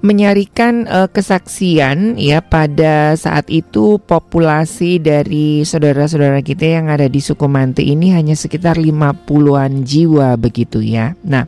menyarikan 0.00 0.88
eh, 0.88 1.08
kesaksian 1.12 2.16
ya 2.16 2.40
pada 2.40 3.12
saat 3.20 3.52
itu 3.52 4.00
populasi 4.00 4.96
dari 4.96 5.62
saudara-saudara 5.62 6.40
kita 6.40 6.80
yang 6.80 6.88
ada 6.88 7.04
di 7.06 7.20
suku 7.20 7.44
Mante 7.44 7.84
ini 7.84 8.16
hanya 8.16 8.32
sekitar 8.32 8.80
50-an 8.80 9.84
jiwa 9.84 10.40
begitu 10.40 10.80
ya. 10.80 11.12
Nah, 11.20 11.44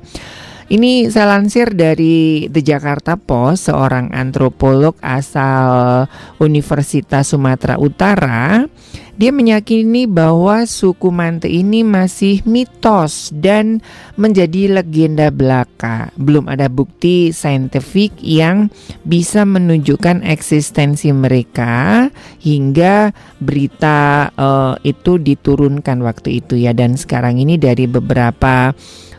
ini 0.72 1.08
saya 1.08 1.36
lansir 1.36 1.72
dari 1.72 2.48
The 2.48 2.64
Jakarta 2.64 3.16
Post, 3.20 3.72
seorang 3.72 4.12
antropolog 4.12 4.96
asal 5.00 6.04
Universitas 6.40 7.32
Sumatera 7.32 7.76
Utara. 7.76 8.64
Dia 9.12 9.29
meyakini 9.29 10.09
bahwa 10.09 10.64
suku 10.64 11.12
Mante 11.12 11.44
ini 11.44 11.85
masih 11.85 12.40
mitos 12.48 13.29
dan 13.29 13.85
menjadi 14.16 14.81
legenda 14.81 15.29
belaka. 15.29 16.09
Belum 16.16 16.48
ada 16.48 16.72
bukti 16.72 17.29
saintifik 17.29 18.16
yang 18.25 18.72
bisa 19.05 19.44
menunjukkan 19.44 20.25
eksistensi 20.25 21.12
mereka 21.12 22.09
hingga 22.40 23.12
berita 23.37 24.33
eh, 24.33 24.75
itu 24.88 25.20
diturunkan 25.20 26.01
waktu 26.01 26.40
itu 26.40 26.57
ya. 26.57 26.72
Dan 26.72 26.96
sekarang 26.96 27.37
ini 27.37 27.61
dari 27.61 27.85
beberapa 27.85 28.72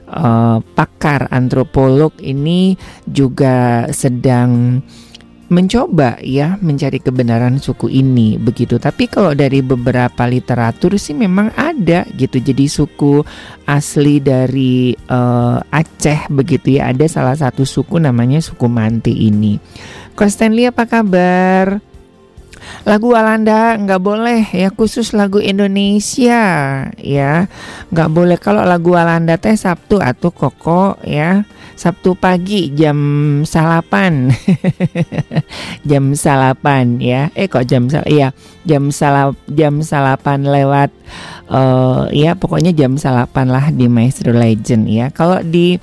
eh, 0.10 0.58
pakar 0.74 1.30
antropolog 1.30 2.18
ini 2.18 2.74
juga 3.06 3.86
sedang 3.94 4.82
mencoba 5.54 6.18
ya 6.26 6.58
mencari 6.58 6.98
kebenaran 6.98 7.62
suku 7.62 7.94
ini 7.94 8.42
begitu. 8.42 8.82
Tapi 8.82 9.06
kalau 9.06 9.38
dari 9.38 9.62
beberapa 9.62 10.26
literatur 10.26 10.98
sih 10.98 11.14
memang 11.14 11.54
ada 11.54 12.10
gitu. 12.18 12.42
Jadi 12.42 12.66
suku 12.66 13.22
asli 13.70 14.18
dari 14.18 14.98
eh, 14.98 15.58
Aceh 15.62 16.34
begitu 16.34 16.82
ya. 16.82 16.90
Ada 16.90 17.06
salah 17.06 17.38
satu 17.38 17.62
suku 17.62 18.02
namanya 18.02 18.42
suku 18.42 18.66
Manti 18.66 19.14
ini. 19.30 19.62
Ko 20.18 20.26
Stanley 20.26 20.74
apa 20.74 20.90
kabar? 20.90 21.94
lagu 22.84 23.12
Walanda 23.12 23.76
nggak 23.76 24.02
boleh 24.02 24.42
ya 24.52 24.72
khusus 24.72 25.12
lagu 25.16 25.40
Indonesia 25.40 26.44
ya 27.00 27.48
nggak 27.92 28.10
boleh 28.12 28.38
kalau 28.40 28.64
lagu 28.64 28.96
Walanda 28.96 29.36
teh 29.40 29.56
Sabtu 29.56 30.00
atau 30.00 30.32
koko 30.32 31.00
ya 31.04 31.44
Sabtu 31.74 32.14
pagi 32.14 32.70
jam 32.72 32.98
salapan. 33.44 34.30
Jam 35.90 36.16
salapan 36.16 37.02
ya. 37.02 37.28
Eh 37.36 37.52
kok 37.52 37.68
jam 37.68 37.92
sal 37.92 38.08
iya 38.08 38.32
jam 38.64 38.88
salap 38.94 39.36
jam 39.52 39.84
salapan 39.84 40.48
lewat 40.48 40.90
eh 41.52 42.04
ya 42.16 42.40
pokoknya 42.40 42.72
jam 42.72 42.96
salapan 42.96 43.52
lah 43.52 43.68
di 43.74 43.92
Maestro 43.92 44.32
Legend 44.32 44.84
ya. 44.88 45.12
Kalau 45.12 45.44
di 45.44 45.76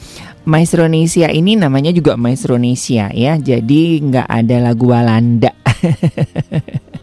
Maestronesia 0.48 1.28
ini 1.28 1.54
namanya 1.54 1.92
juga 1.92 2.16
Maestronesia 2.16 3.12
ya. 3.12 3.36
Jadi 3.36 4.00
nggak 4.00 4.28
ada 4.28 4.56
lagu 4.72 4.88
Walanda 4.88 5.52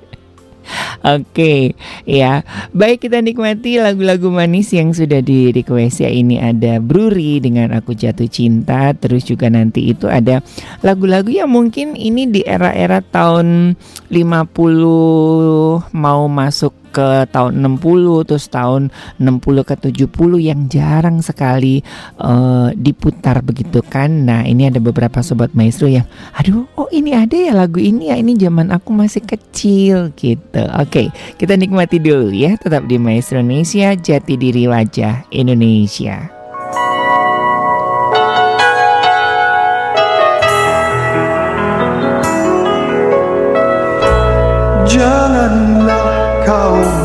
Oke, 1.06 1.78
ya. 2.04 2.42
Baik 2.74 3.08
kita 3.08 3.22
nikmati 3.22 3.78
lagu-lagu 3.78 4.28
manis 4.34 4.74
yang 4.74 4.92
sudah 4.92 5.22
di 5.22 5.54
request 5.54 6.04
ya. 6.04 6.10
Ini 6.10 6.42
ada 6.42 6.82
Bruri 6.82 7.40
dengan 7.40 7.72
Aku 7.76 7.94
Jatuh 7.94 8.28
Cinta, 8.28 8.92
terus 8.98 9.24
juga 9.28 9.48
nanti 9.48 9.94
itu 9.94 10.10
ada 10.10 10.42
lagu-lagu 10.82 11.30
yang 11.30 11.52
mungkin 11.52 11.94
ini 11.94 12.28
di 12.28 12.42
era-era 12.44 13.00
tahun 13.00 13.78
50 14.10 15.94
mau 15.94 16.22
masuk 16.28 16.87
ke 16.98 17.30
tahun 17.30 17.62
60 17.62 18.26
terus 18.26 18.50
tahun 18.50 18.90
60 19.22 19.70
ke 19.70 19.76
70 20.10 20.10
yang 20.42 20.66
jarang 20.66 21.22
sekali 21.22 21.86
eh, 22.18 22.68
diputar 22.74 23.46
begitu 23.46 23.86
kan. 23.86 24.26
Nah, 24.26 24.42
ini 24.42 24.66
ada 24.66 24.82
beberapa 24.82 25.22
sobat 25.22 25.54
maestro 25.54 25.86
yang 25.86 26.10
aduh, 26.34 26.66
oh 26.74 26.90
ini 26.90 27.14
ada 27.14 27.38
ya 27.38 27.54
lagu 27.54 27.78
ini 27.78 28.10
ya. 28.10 28.18
Ini 28.18 28.34
zaman 28.42 28.74
aku 28.74 28.90
masih 28.98 29.22
kecil 29.22 30.10
gitu. 30.18 30.64
Oke, 30.82 31.14
kita 31.38 31.54
nikmati 31.54 32.02
dulu 32.02 32.34
ya 32.34 32.58
tetap 32.58 32.90
di 32.90 32.98
Maestro 32.98 33.38
Indonesia 33.38 33.94
Jati 33.94 34.34
Diri 34.34 34.66
Wajah 34.66 35.30
Indonesia. 35.30 36.37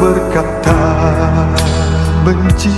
Berkata 0.02 0.78
benci. 2.26 2.74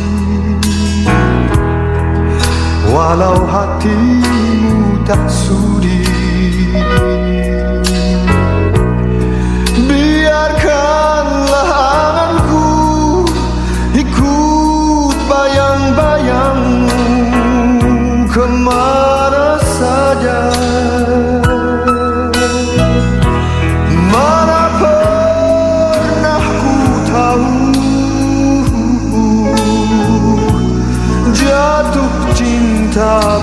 Walau 2.93 3.49
hatimu 3.49 5.01
tak 5.09 5.25
sudi 5.27 6.05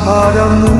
padamu. 0.06 0.78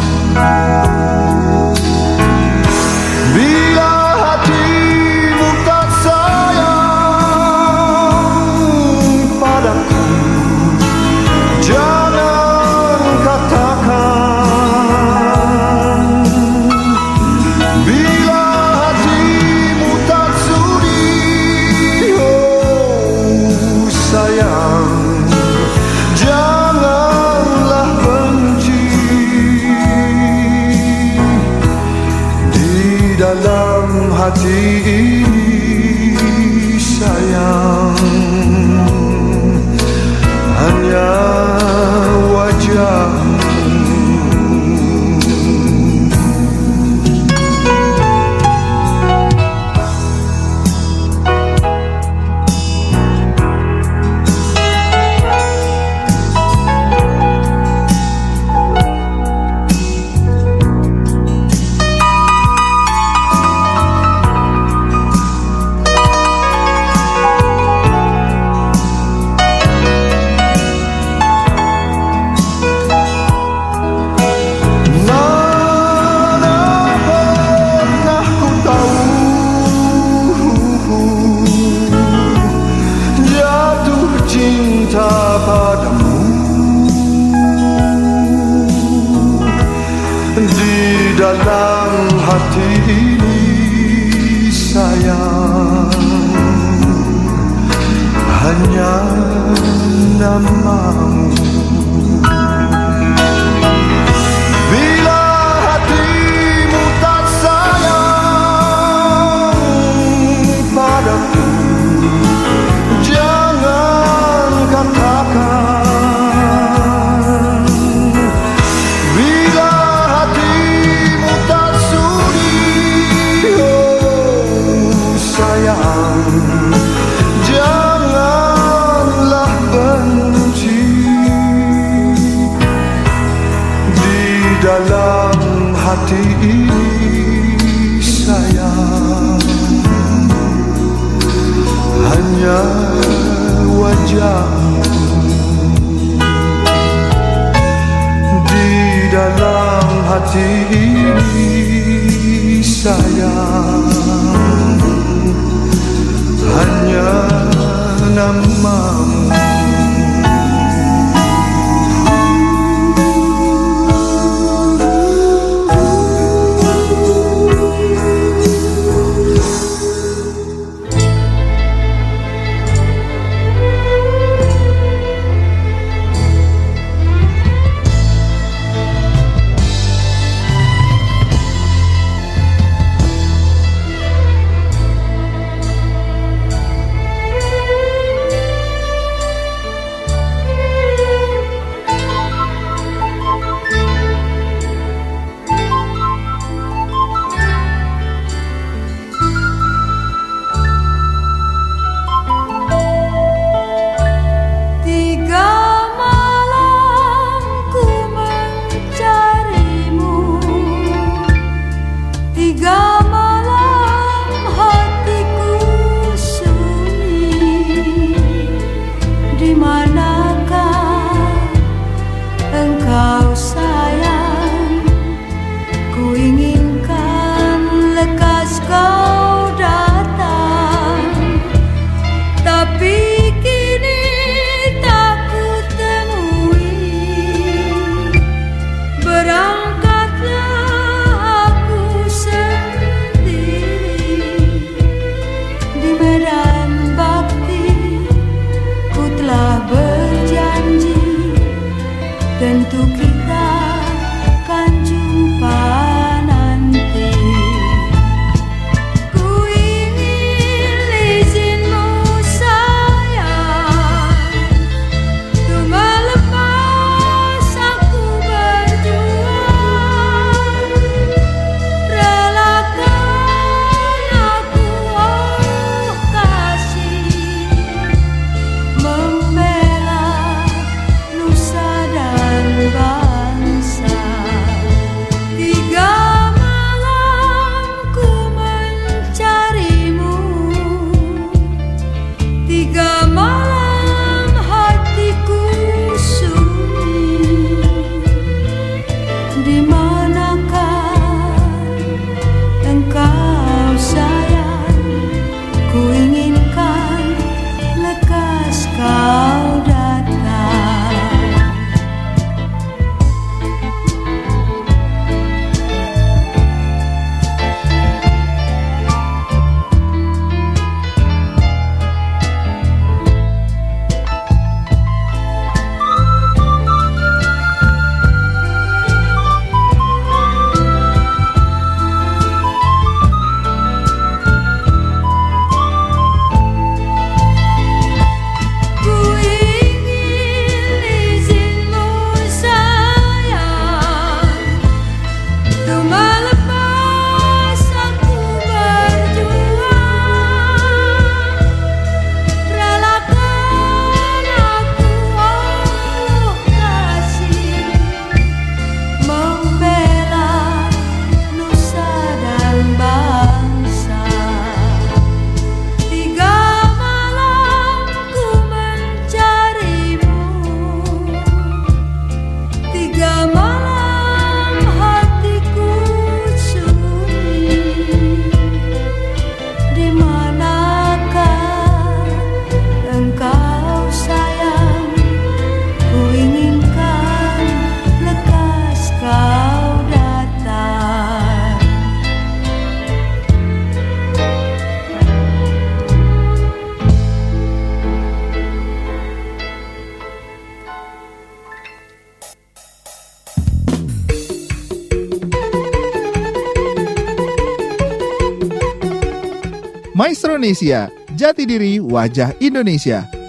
Maestronesia, 410.42 410.90
jati 411.14 411.46
diri 411.46 411.78
wajah 411.78 412.34
Indonesia. 412.42 413.21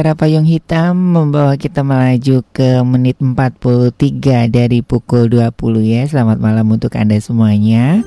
Gara-gara 0.00 0.16
payung 0.16 0.48
hitam 0.48 0.96
membawa 0.96 1.60
kita 1.60 1.84
melaju 1.84 2.40
ke 2.56 2.80
menit 2.88 3.20
43 3.20 4.48
dari 4.48 4.80
pukul 4.80 5.28
20 5.28 5.52
ya. 5.84 6.08
Selamat 6.08 6.40
malam 6.40 6.72
untuk 6.72 6.96
Anda 6.96 7.20
semuanya 7.20 8.00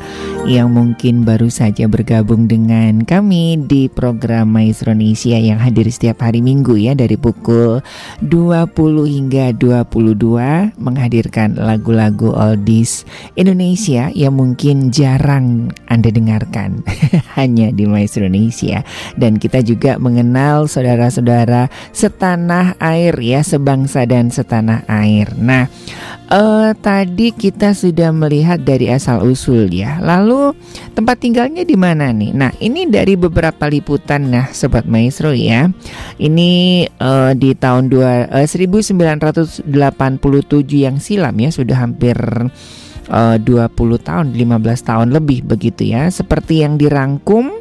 yang 0.44 0.76
mungkin 0.76 1.24
baru 1.24 1.48
saja 1.48 1.88
bergabung 1.88 2.52
dengan 2.52 3.08
kami 3.08 3.56
di 3.64 3.88
program 3.88 4.52
Maestro 4.52 4.92
Indonesia 4.92 5.40
yang 5.40 5.56
hadir 5.56 5.88
setiap 5.88 6.20
hari 6.20 6.44
Minggu 6.44 6.76
ya 6.76 6.92
dari 6.92 7.16
pukul 7.16 7.80
20 8.28 8.68
hingga 9.08 9.56
22 9.56 10.76
menghadirkan 10.76 11.56
lagu-lagu 11.56 12.36
oldies 12.36 13.08
Indonesia 13.40 14.12
yang 14.12 14.36
mungkin 14.36 14.92
jarang 14.92 15.72
Anda 15.88 16.12
dengarkan 16.12 16.84
hanya 17.40 17.72
di 17.72 17.88
Maestro 17.88 18.28
Indonesia 18.28 18.84
dan 19.16 19.40
kita 19.40 19.64
juga 19.64 19.96
mengenal 19.96 20.68
saudara-saudara 20.68 21.72
setanah 21.96 22.76
air 22.84 23.16
ya, 23.24 23.48
sebangsa 23.48 24.04
dan 24.04 24.28
setanah 24.28 24.84
air. 24.92 25.32
Nah, 25.40 25.72
eh, 26.28 26.72
tadi 26.84 27.32
kita 27.32 27.72
sudah 27.72 28.12
melihat 28.12 28.60
dari 28.60 28.92
asal 28.92 29.24
usul 29.24 29.72
ya. 29.72 30.04
Lalu 30.04 30.33
tempat 30.94 31.18
tinggalnya 31.22 31.64
di 31.66 31.78
mana 31.78 32.10
nih? 32.14 32.32
Nah, 32.34 32.52
ini 32.60 32.88
dari 32.90 33.18
beberapa 33.18 33.70
liputan 33.70 34.30
nah 34.30 34.50
sobat 34.52 34.86
maestro 34.86 35.32
ya. 35.34 35.70
Ini 36.18 36.52
eh, 36.88 37.32
di 37.38 37.52
tahun 37.58 37.90
dua, 37.90 38.30
eh, 38.30 38.48
1987 38.48 39.66
yang 40.74 40.98
silam 40.98 41.36
ya, 41.38 41.50
sudah 41.50 41.78
hampir 41.82 42.18
eh, 43.10 43.38
20 43.40 44.00
tahun, 44.02 44.26
15 44.36 44.90
tahun 44.90 45.08
lebih 45.12 45.46
begitu 45.46 45.90
ya. 45.90 46.10
Seperti 46.10 46.64
yang 46.66 46.78
dirangkum 46.78 47.52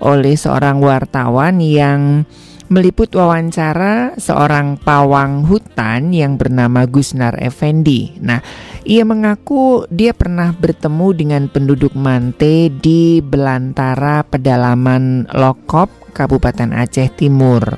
oleh 0.00 0.34
seorang 0.34 0.80
wartawan 0.80 1.60
yang 1.60 2.24
meliput 2.70 3.10
wawancara 3.10 4.14
seorang 4.14 4.78
pawang 4.78 5.42
hutan 5.42 6.14
yang 6.14 6.38
bernama 6.38 6.86
Gusnar 6.86 7.34
Effendi. 7.42 8.14
Nah, 8.22 8.38
ia 8.86 9.02
mengaku 9.02 9.90
dia 9.90 10.14
pernah 10.14 10.54
bertemu 10.54 11.08
dengan 11.10 11.42
penduduk 11.50 11.98
Mante 11.98 12.70
di 12.70 13.18
belantara 13.18 14.22
pedalaman 14.22 15.26
Lokop, 15.34 16.14
Kabupaten 16.14 16.70
Aceh 16.70 17.10
Timur. 17.18 17.74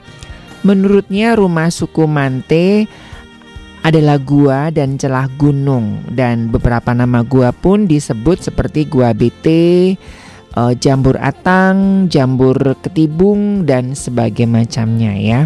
Menurutnya 0.61 1.41
rumah 1.41 1.73
suku 1.73 2.05
Mante 2.05 2.85
adalah 3.83 4.21
gua 4.21 4.69
dan 4.71 5.01
celah 5.01 5.27
gunung 5.41 6.05
dan 6.13 6.53
beberapa 6.53 6.93
nama 6.93 7.25
gua 7.25 7.51
pun 7.51 7.89
disebut 7.89 8.45
seperti 8.45 8.87
gua 8.87 9.11
BT, 9.17 9.49
uh, 10.57 10.73
jambur 10.77 11.17
atang, 11.19 12.09
jambur 12.09 12.57
ketibung 12.81 13.65
dan 13.65 13.97
sebagai 13.97 14.45
macamnya 14.49 15.13
ya. 15.17 15.41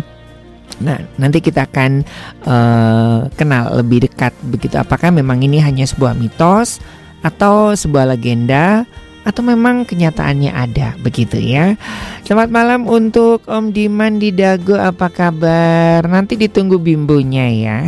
Nah, 0.82 1.00
nanti 1.16 1.40
kita 1.40 1.64
akan 1.64 2.04
uh, 2.44 3.30
kenal 3.38 3.80
lebih 3.80 4.10
dekat 4.10 4.34
begitu. 4.44 4.76
Apakah 4.76 5.08
memang 5.08 5.40
ini 5.40 5.62
hanya 5.62 5.88
sebuah 5.88 6.12
mitos 6.18 6.82
atau 7.24 7.72
sebuah 7.72 8.12
legenda 8.12 8.84
atau 9.26 9.42
memang 9.42 9.82
kenyataannya 9.82 10.54
ada 10.54 10.94
begitu 11.02 11.34
ya. 11.42 11.74
Selamat 12.22 12.50
malam 12.50 12.80
untuk 12.86 13.42
Om 13.46 13.74
Diman 13.74 14.22
di 14.22 14.30
Dago 14.30 14.78
apa 14.78 15.10
kabar? 15.10 16.06
Nanti 16.06 16.38
ditunggu 16.38 16.78
bimbonya 16.78 17.46
ya. 17.50 17.78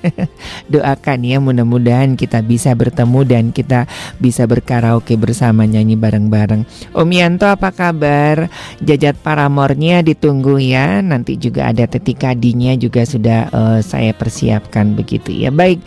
Doakan 0.74 1.22
ya 1.22 1.38
mudah-mudahan 1.38 2.18
kita 2.18 2.42
bisa 2.42 2.74
bertemu 2.74 3.20
dan 3.22 3.44
kita 3.54 3.86
bisa 4.18 4.50
berkaraoke 4.50 5.14
bersama 5.14 5.62
nyanyi 5.66 5.94
bareng-bareng. 5.94 6.66
Om 6.94 7.10
Yanto 7.10 7.46
apa 7.46 7.70
kabar? 7.70 8.50
Jajat 8.82 9.18
paramornya 9.22 10.02
ditunggu 10.02 10.58
ya. 10.58 11.02
Nanti 11.02 11.38
juga 11.38 11.70
ada 11.70 11.86
tetika 11.86 12.34
dinya 12.34 12.74
juga 12.74 13.06
sudah 13.06 13.50
uh, 13.54 13.78
saya 13.82 14.10
persiapkan 14.14 14.94
begitu 14.98 15.34
ya. 15.34 15.54
Baik, 15.54 15.82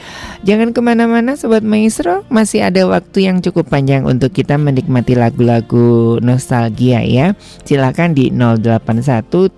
jangan 0.48 0.72
ke 0.72 0.80
mana-mana 0.80 1.36
Sobat 1.36 1.64
Maestro. 1.64 2.24
Masih 2.32 2.64
ada 2.64 2.84
waktu 2.88 3.32
yang 3.32 3.44
cukup 3.44 3.68
panjang 3.68 4.08
untuk 4.08 4.32
kita 4.32 4.56
menikmati 4.78 5.18
lagu-lagu 5.18 6.22
nostalgia 6.22 7.02
ya. 7.02 7.34
Silakan 7.66 8.14
di 8.14 8.30
081 8.30 9.50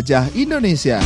wajah 0.00 0.32
Indonesia. 0.32 0.96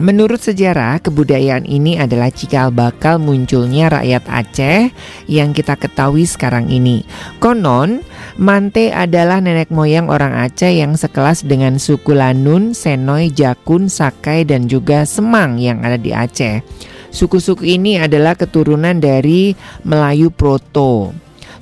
Menurut 0.00 0.40
sejarah, 0.40 1.04
kebudayaan 1.04 1.68
ini 1.68 2.00
adalah 2.00 2.32
cikal 2.32 2.72
bakal 2.72 3.20
munculnya 3.20 3.92
rakyat 3.92 4.24
Aceh 4.24 4.88
yang 5.28 5.52
kita 5.52 5.76
ketahui 5.76 6.24
sekarang 6.24 6.72
ini. 6.72 7.04
Konon, 7.36 8.00
Mante 8.40 8.88
adalah 8.88 9.44
nenek 9.44 9.68
moyang 9.68 10.08
orang 10.08 10.32
Aceh 10.32 10.72
yang 10.72 10.96
sekelas 10.96 11.44
dengan 11.44 11.76
suku 11.76 12.16
Lanun, 12.16 12.72
Senoy, 12.72 13.28
Jakun, 13.28 13.92
Sakai, 13.92 14.48
dan 14.48 14.64
juga 14.64 15.04
Semang 15.04 15.60
yang 15.60 15.84
ada 15.84 16.00
di 16.00 16.10
Aceh. 16.10 16.64
Suku-suku 17.12 17.68
ini 17.68 18.00
adalah 18.00 18.32
keturunan 18.32 18.96
dari 18.96 19.52
Melayu 19.84 20.32
Proto. 20.32 21.12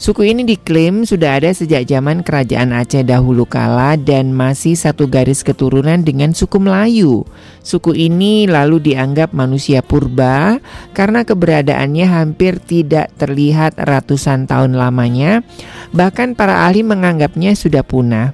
Suku 0.00 0.24
ini 0.32 0.48
diklaim 0.48 1.04
sudah 1.04 1.36
ada 1.36 1.52
sejak 1.52 1.84
zaman 1.84 2.24
kerajaan 2.24 2.72
Aceh 2.72 3.04
dahulu 3.04 3.44
kala 3.44 4.00
dan 4.00 4.32
masih 4.32 4.72
satu 4.72 5.04
garis 5.04 5.44
keturunan 5.44 6.00
dengan 6.00 6.32
suku 6.32 6.56
Melayu. 6.56 7.28
Suku 7.60 7.92
ini 7.92 8.48
lalu 8.48 8.80
dianggap 8.80 9.36
manusia 9.36 9.84
purba 9.84 10.56
karena 10.96 11.20
keberadaannya 11.26 12.06
hampir 12.08 12.62
tidak 12.64 13.12
terlihat 13.20 13.76
ratusan 13.76 14.48
tahun 14.48 14.72
lamanya. 14.72 15.44
Bahkan 15.92 16.32
para 16.32 16.64
ahli 16.64 16.80
menganggapnya 16.80 17.52
sudah 17.52 17.84
punah. 17.84 18.32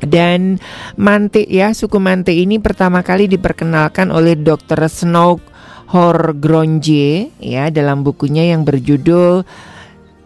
Dan 0.00 0.56
Mante 0.96 1.44
ya, 1.46 1.76
suku 1.76 2.00
Mante 2.00 2.32
ini 2.32 2.56
pertama 2.58 3.04
kali 3.04 3.28
diperkenalkan 3.28 4.08
oleh 4.08 4.40
Dr. 4.40 4.88
Snow 4.88 5.51
Horgronje 5.92 7.28
ya 7.36 7.68
dalam 7.68 8.00
bukunya 8.00 8.48
yang 8.48 8.64
berjudul 8.64 9.44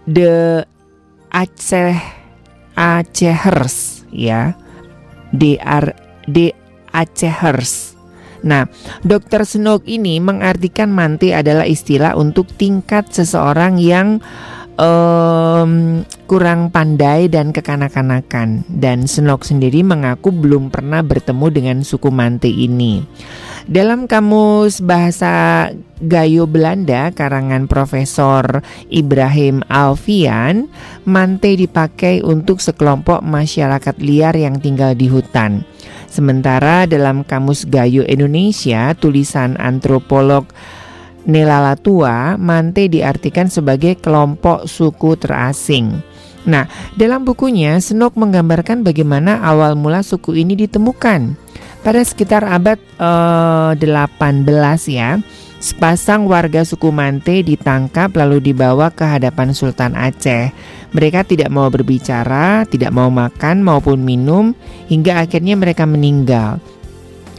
The 0.07 0.63
Aceh 1.35 1.99
Acehers 2.79 4.07
ya. 4.15 4.55
DR 5.35 5.91
The 6.31 6.55
Acehers. 6.95 7.99
Nah, 8.47 8.71
Dr. 9.03 9.43
Snow 9.43 9.83
ini 9.91 10.23
mengartikan 10.23 10.95
mante 10.95 11.35
adalah 11.35 11.67
istilah 11.67 12.15
untuk 12.15 12.47
tingkat 12.55 13.11
seseorang 13.11 13.83
yang 13.83 14.23
um, 14.79 16.05
kurang 16.31 16.71
pandai 16.71 17.27
dan 17.27 17.51
kekanak-kanakan. 17.51 18.63
Dan 18.71 19.11
Snow 19.11 19.41
sendiri 19.43 19.83
mengaku 19.83 20.31
belum 20.31 20.71
pernah 20.71 21.03
bertemu 21.03 21.47
dengan 21.51 21.77
suku 21.83 22.13
Mante 22.13 22.49
ini. 22.49 23.03
Dalam 23.67 24.07
kamus 24.07 24.79
bahasa 24.79 25.67
Gayo 25.99 26.47
Belanda 26.47 27.11
karangan 27.11 27.67
Profesor 27.67 28.63
Ibrahim 28.95 29.67
Alfian, 29.67 30.71
Mante 31.03 31.59
dipakai 31.59 32.23
untuk 32.23 32.63
sekelompok 32.63 33.27
masyarakat 33.27 33.99
liar 33.99 34.39
yang 34.39 34.63
tinggal 34.63 34.95
di 34.95 35.11
hutan. 35.11 35.67
Sementara 36.07 36.87
dalam 36.87 37.27
kamus 37.27 37.67
Gayo 37.67 38.07
Indonesia, 38.07 38.95
tulisan 38.95 39.59
antropolog 39.59 40.47
Nelalatua, 41.27 42.39
Mante 42.39 42.87
diartikan 42.87 43.51
sebagai 43.51 43.99
kelompok 43.99 44.71
suku 44.71 45.19
terasing. 45.19 45.91
Nah, 46.47 46.71
dalam 46.95 47.27
bukunya 47.27 47.83
Senok 47.83 48.15
menggambarkan 48.15 48.87
bagaimana 48.87 49.43
awal 49.43 49.75
mula 49.75 50.07
suku 50.07 50.39
ini 50.39 50.55
ditemukan. 50.55 51.46
Pada 51.85 52.03
sekitar 52.03 52.43
abad 52.45 52.79
eh, 52.79 53.73
18 53.79 54.47
ya, 54.91 55.21
sepasang 55.61 56.29
warga 56.29 56.63
suku 56.63 56.93
Mante 56.93 57.41
ditangkap 57.43 58.13
lalu 58.15 58.53
dibawa 58.53 58.93
ke 58.93 59.03
hadapan 59.03 59.57
Sultan 59.57 59.97
Aceh. 59.97 60.53
Mereka 60.95 61.27
tidak 61.29 61.51
mau 61.53 61.69
berbicara, 61.69 62.65
tidak 62.69 62.95
mau 62.95 63.11
makan 63.13 63.61
maupun 63.61 64.01
minum 64.01 64.55
hingga 64.89 65.21
akhirnya 65.25 65.59
mereka 65.59 65.85
meninggal. 65.85 66.63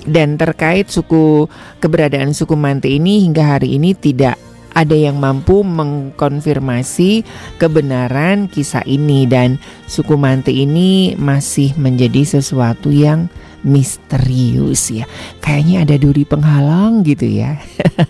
Dan 0.07 0.39
terkait 0.39 0.88
suku 0.88 1.51
keberadaan 1.83 2.31
suku 2.31 2.55
Mante 2.55 2.88
ini 2.88 3.27
hingga 3.27 3.57
hari 3.57 3.75
ini 3.75 3.91
tidak 3.91 4.39
ada 4.77 4.93
yang 4.93 5.17
mampu 5.17 5.65
mengkonfirmasi 5.65 7.25
kebenaran 7.57 8.45
kisah 8.45 8.85
ini 8.85 9.25
dan 9.25 9.57
suku 9.89 10.13
Mante 10.13 10.53
ini 10.53 11.17
masih 11.17 11.73
menjadi 11.81 12.38
sesuatu 12.38 12.93
yang 12.93 13.25
misterius 13.66 14.93
ya. 14.93 15.05
Kayaknya 15.41 15.88
ada 15.88 15.95
duri 15.97 16.28
penghalang 16.28 17.01
gitu 17.01 17.26
ya. 17.26 17.58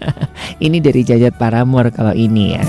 ini 0.66 0.82
dari 0.84 1.06
Jajat 1.06 1.38
Paramor 1.40 1.94
kalau 1.94 2.12
ini 2.12 2.58
ya. 2.58 2.64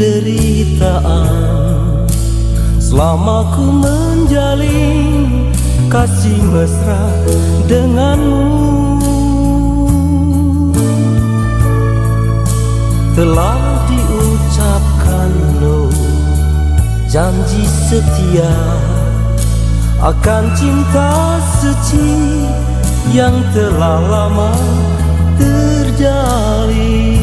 Penderitaan. 0.00 1.28
Selama 2.80 3.52
ku 3.52 3.68
menjalin 3.68 5.52
kasih 5.92 6.40
mesra 6.48 7.12
denganmu. 7.68 8.48
Telah 13.12 13.84
diucapkan 13.84 15.28
lo 15.60 15.92
janji 17.04 17.68
setia 17.68 18.48
Akan 20.00 20.56
cinta 20.56 21.36
suci 21.60 22.48
yang 23.12 23.44
telah 23.52 24.00
lama 24.00 24.56
terjalin 25.36 27.19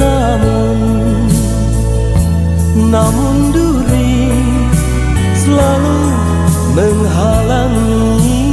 Namun, 0.00 1.28
namun 2.88 3.52
duri 3.52 4.32
selalu 5.36 6.00
menghalangi. 6.72 8.48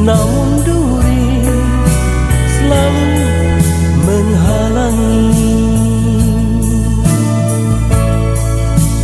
Namun 0.00 0.48
duri 0.64 1.44
selalu 2.56 3.08
menghalangi. 4.08 5.60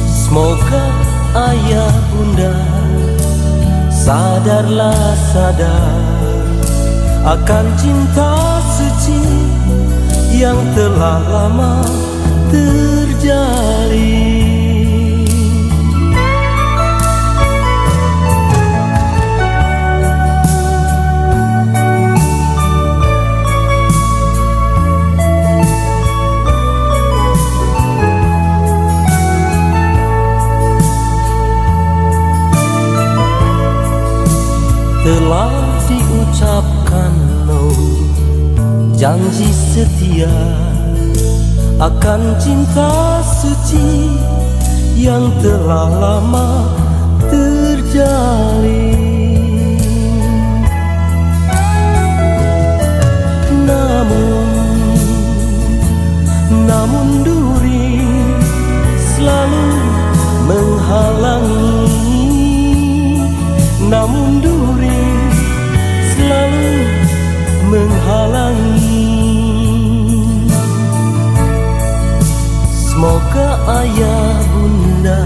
Semoga 0.08 0.86
ayah 1.52 1.94
bunda 2.08 2.54
Sadarlah 3.90 5.12
sadar 5.30 6.00
akan 7.28 7.66
cinta 7.76 8.49
yang 10.40 10.56
telah 10.72 11.20
lama 11.28 11.84
terjalin. 12.48 14.39
janji 39.00 39.48
setia 39.48 40.28
akan 41.80 42.36
cinta 42.36 43.24
suci 43.24 44.12
yang 44.92 45.32
telah 45.40 45.88
lama 45.88 46.68
terjalin. 47.32 49.00
Namun 53.64 54.44
namun 56.68 57.24
duri 57.24 58.04
selalu 59.16 59.68
menghalangi. 60.44 61.88
Namun 63.88 64.44
duri 64.44 65.00
selalu 66.12 66.84
menghalangi. 67.72 68.29
Semoga 73.00 73.56
ayah 73.80 74.44
bunda 74.52 75.24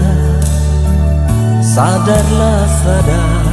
Sadarlah 1.59 2.63
sadar 2.71 3.43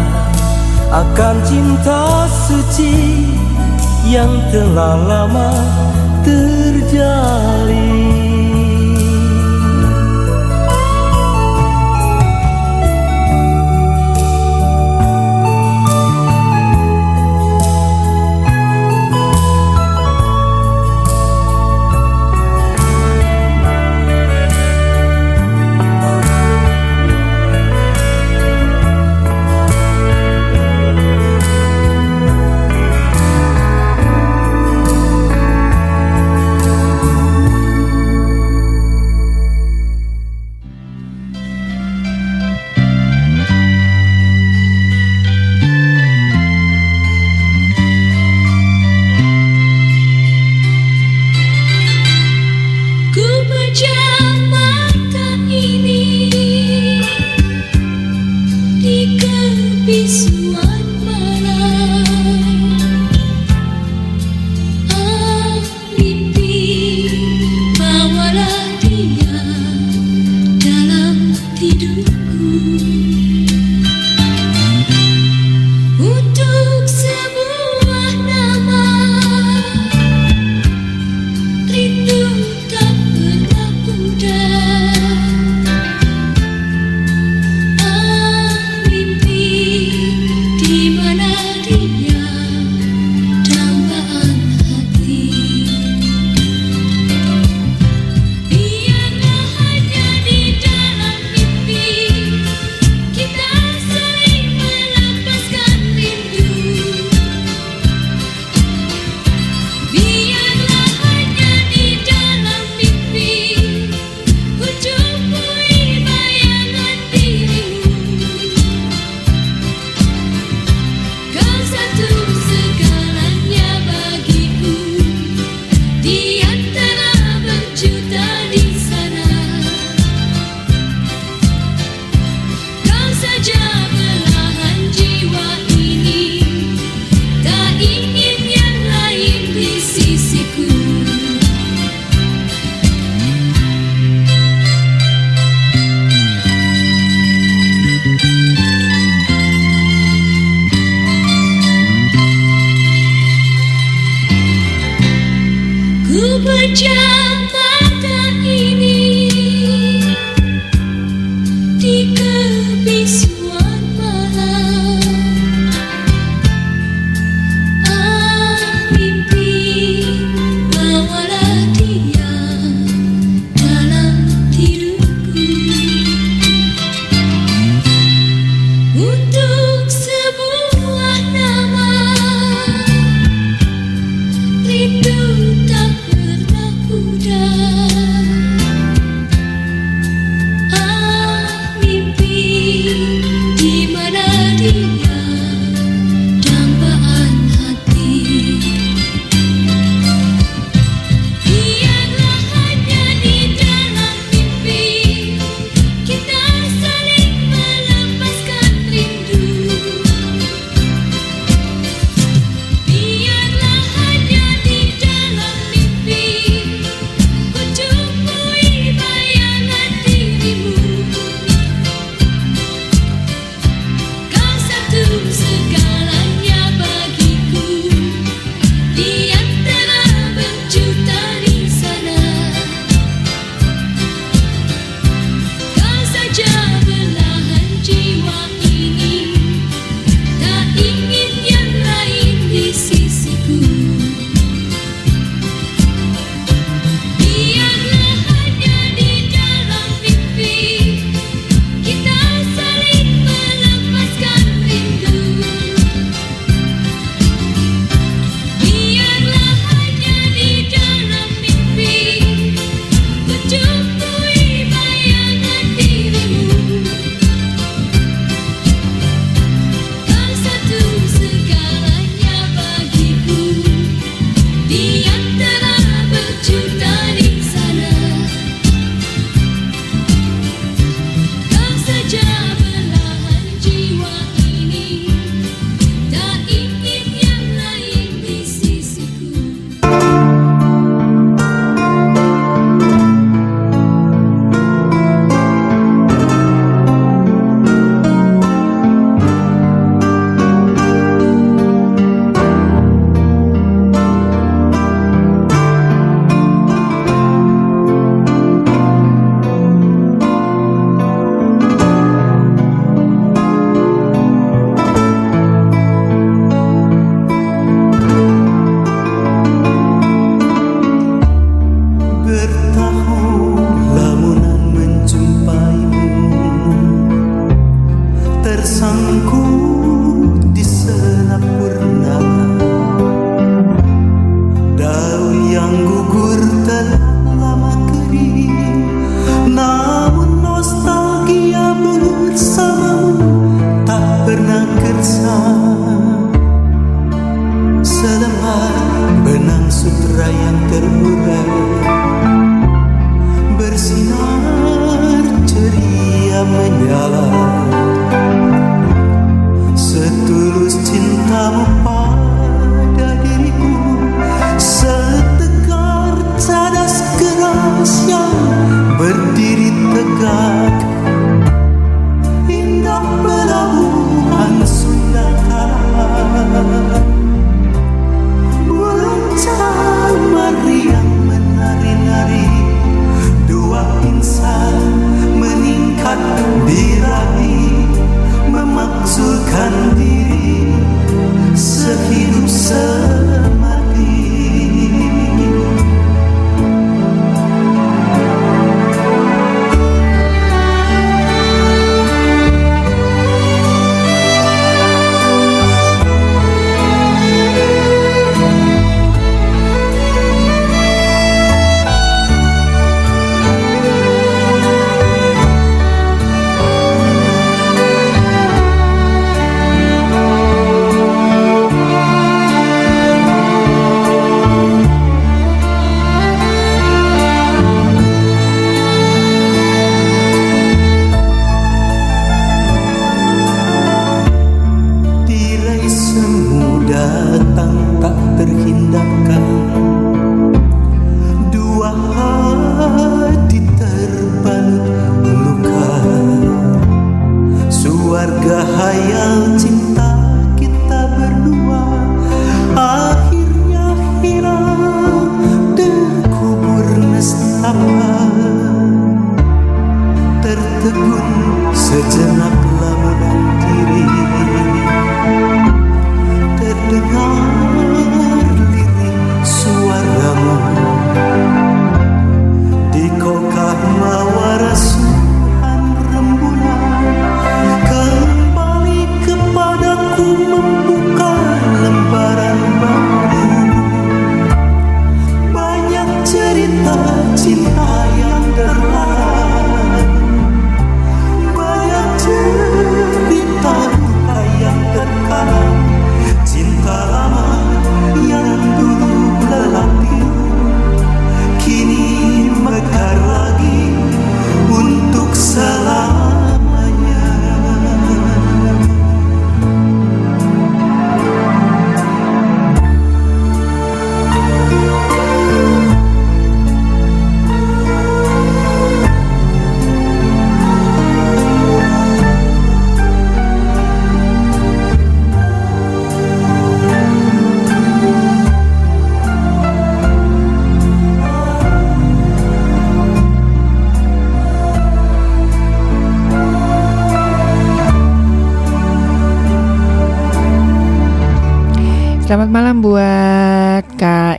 Akan 0.95 1.43
cinta 1.43 2.31
suci 2.47 3.27
Yang 4.07 4.31
telah 4.55 4.95
lama 5.11 5.51
terjadi 6.23 6.52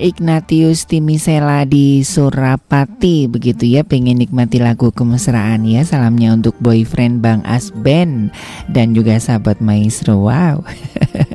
Ignatius 0.03 0.84
Timisela 0.84 1.63
di 1.63 2.03
Surapati 2.03 3.31
begitu 3.31 3.63
ya 3.63 3.88
pengen 3.88 4.19
nikmati 4.19 4.59
lagu 4.59 4.91
kemesraan 4.91 5.63
ya. 5.63 5.88
Salamnya 5.88 6.35
untuk 6.35 6.59
boyfriend 6.59 7.23
Bang 7.23 7.39
Asben 7.47 8.27
dan 8.67 8.91
juga 8.91 9.15
sahabat 9.15 9.63
maestro. 9.63 10.27
Wow 10.27 10.67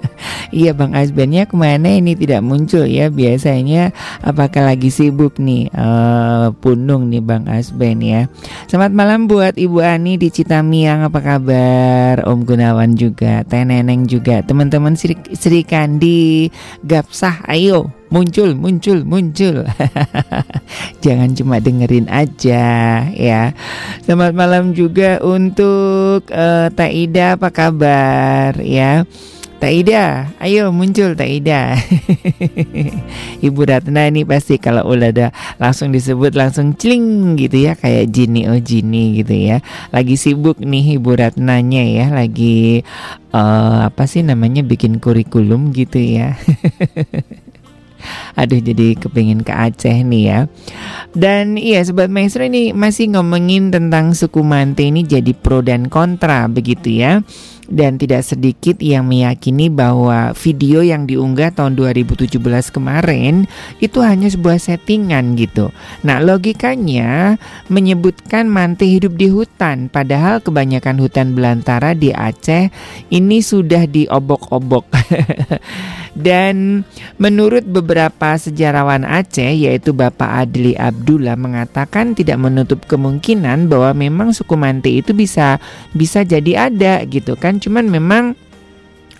Iya 0.49 0.73
Bang 0.73 0.97
Asbennya 0.97 1.45
ke 1.45 1.55
mana 1.57 1.93
ini 1.93 2.17
tidak 2.17 2.41
muncul 2.41 2.89
ya. 2.89 3.13
Biasanya 3.13 3.93
apakah 4.25 4.65
lagi 4.65 4.89
sibuk 4.89 5.37
nih 5.37 5.69
Eh, 5.69 6.47
Punung 6.59 7.13
nih 7.13 7.21
Bang 7.21 7.45
Asben 7.47 8.01
ya. 8.01 8.27
Selamat 8.67 8.93
malam 8.97 9.29
buat 9.29 9.55
Ibu 9.55 9.85
Ani 9.85 10.17
di 10.17 10.33
Citamiang. 10.33 11.05
Apa 11.05 11.21
kabar? 11.21 12.25
Om 12.25 12.49
Gunawan 12.49 12.97
juga 12.97 13.45
Teh 13.45 13.63
juga 14.09 14.41
Teman-teman 14.41 14.97
Sri, 14.97 15.15
Sri 15.37 15.63
Kandi 15.63 16.49
Gapsah. 16.81 17.45
Ayo 17.45 17.93
muncul 18.09 18.57
muncul 18.57 19.05
muncul. 19.05 19.69
Jangan 21.05 21.37
cuma 21.37 21.61
dengerin 21.61 22.09
aja 22.09 22.65
ya. 23.13 23.53
Selamat 24.09 24.33
malam 24.33 24.73
juga 24.73 25.21
untuk 25.21 26.25
eh, 26.33 26.73
Teh 26.73 26.91
Ida. 27.05 27.37
Apa 27.37 27.53
kabar 27.53 28.57
ya 28.65 29.05
Teh 29.59 29.83
Ida, 29.83 30.31
ayo 30.39 30.71
muncul 30.71 31.19
Teh 31.19 31.43
Ida. 31.43 31.75
Ibu 33.47 33.61
Ratna 33.67 34.07
ini 34.07 34.23
pasti 34.23 34.55
kalau 34.55 34.87
udah 34.87 35.11
ada 35.11 35.27
langsung 35.59 35.91
disebut 35.91 36.39
langsung 36.39 36.79
celing 36.79 37.35
gitu 37.35 37.67
ya 37.67 37.75
kayak 37.75 38.07
Jini 38.15 38.47
oh 38.47 38.63
Jini 38.63 39.19
gitu 39.19 39.35
ya. 39.35 39.59
Lagi 39.91 40.15
sibuk 40.15 40.63
nih 40.63 41.03
Ibu 41.03 41.11
Ratnanya 41.11 41.83
ya, 41.83 42.07
lagi 42.07 42.87
eh, 43.35 43.79
apa 43.83 44.07
sih 44.07 44.23
namanya 44.23 44.63
bikin 44.63 45.03
kurikulum 45.03 45.75
gitu 45.75 45.99
ya. 45.99 46.39
Aduh 48.39 48.63
jadi 48.63 48.95
kepingin 48.95 49.43
ke 49.43 49.51
Aceh 49.51 50.07
nih 50.07 50.23
ya 50.23 50.39
Dan 51.19 51.59
iya 51.59 51.83
Sobat 51.83 52.07
Maestro 52.07 52.47
ini 52.47 52.71
masih 52.71 53.11
ngomongin 53.11 53.75
tentang 53.75 54.15
suku 54.15 54.47
Mante 54.47 54.87
ini 54.87 55.03
jadi 55.03 55.35
pro 55.35 55.67
dan 55.67 55.91
kontra 55.91 56.47
begitu 56.47 56.95
ya 56.95 57.27
dan 57.69 58.01
tidak 58.01 58.25
sedikit 58.25 58.81
yang 58.81 59.05
meyakini 59.05 59.69
bahwa 59.69 60.33
video 60.33 60.81
yang 60.81 61.05
diunggah 61.05 61.53
tahun 61.53 61.77
2017 61.77 62.41
kemarin 62.73 63.45
itu 63.79 64.01
hanya 64.01 64.33
sebuah 64.33 64.57
settingan 64.57 65.37
gitu. 65.37 65.69
Nah, 66.03 66.19
logikanya 66.19 67.37
menyebutkan 67.69 68.49
Mante 68.49 68.89
hidup 68.89 69.15
di 69.21 69.29
hutan 69.29 69.93
padahal 69.93 70.41
kebanyakan 70.41 70.97
hutan 70.99 71.37
belantara 71.37 71.93
di 71.93 72.11
Aceh 72.11 72.73
ini 73.13 73.45
sudah 73.45 73.85
diobok-obok. 73.85 74.89
Dan 76.19 76.83
menurut 77.21 77.63
beberapa 77.63 78.35
sejarawan 78.35 79.07
Aceh 79.07 79.55
yaitu 79.55 79.95
Bapak 79.95 80.49
Adli 80.49 80.75
Abdullah 80.75 81.39
mengatakan 81.39 82.19
tidak 82.19 82.43
menutup 82.43 82.83
kemungkinan 82.91 83.71
bahwa 83.71 83.95
memang 83.95 84.35
suku 84.35 84.59
Mante 84.59 84.91
itu 84.91 85.15
bisa 85.15 85.63
bisa 85.95 86.27
jadi 86.27 86.67
ada 86.67 87.07
gitu 87.07 87.39
kan 87.39 87.58
cuman 87.61 87.91
memang 87.91 88.25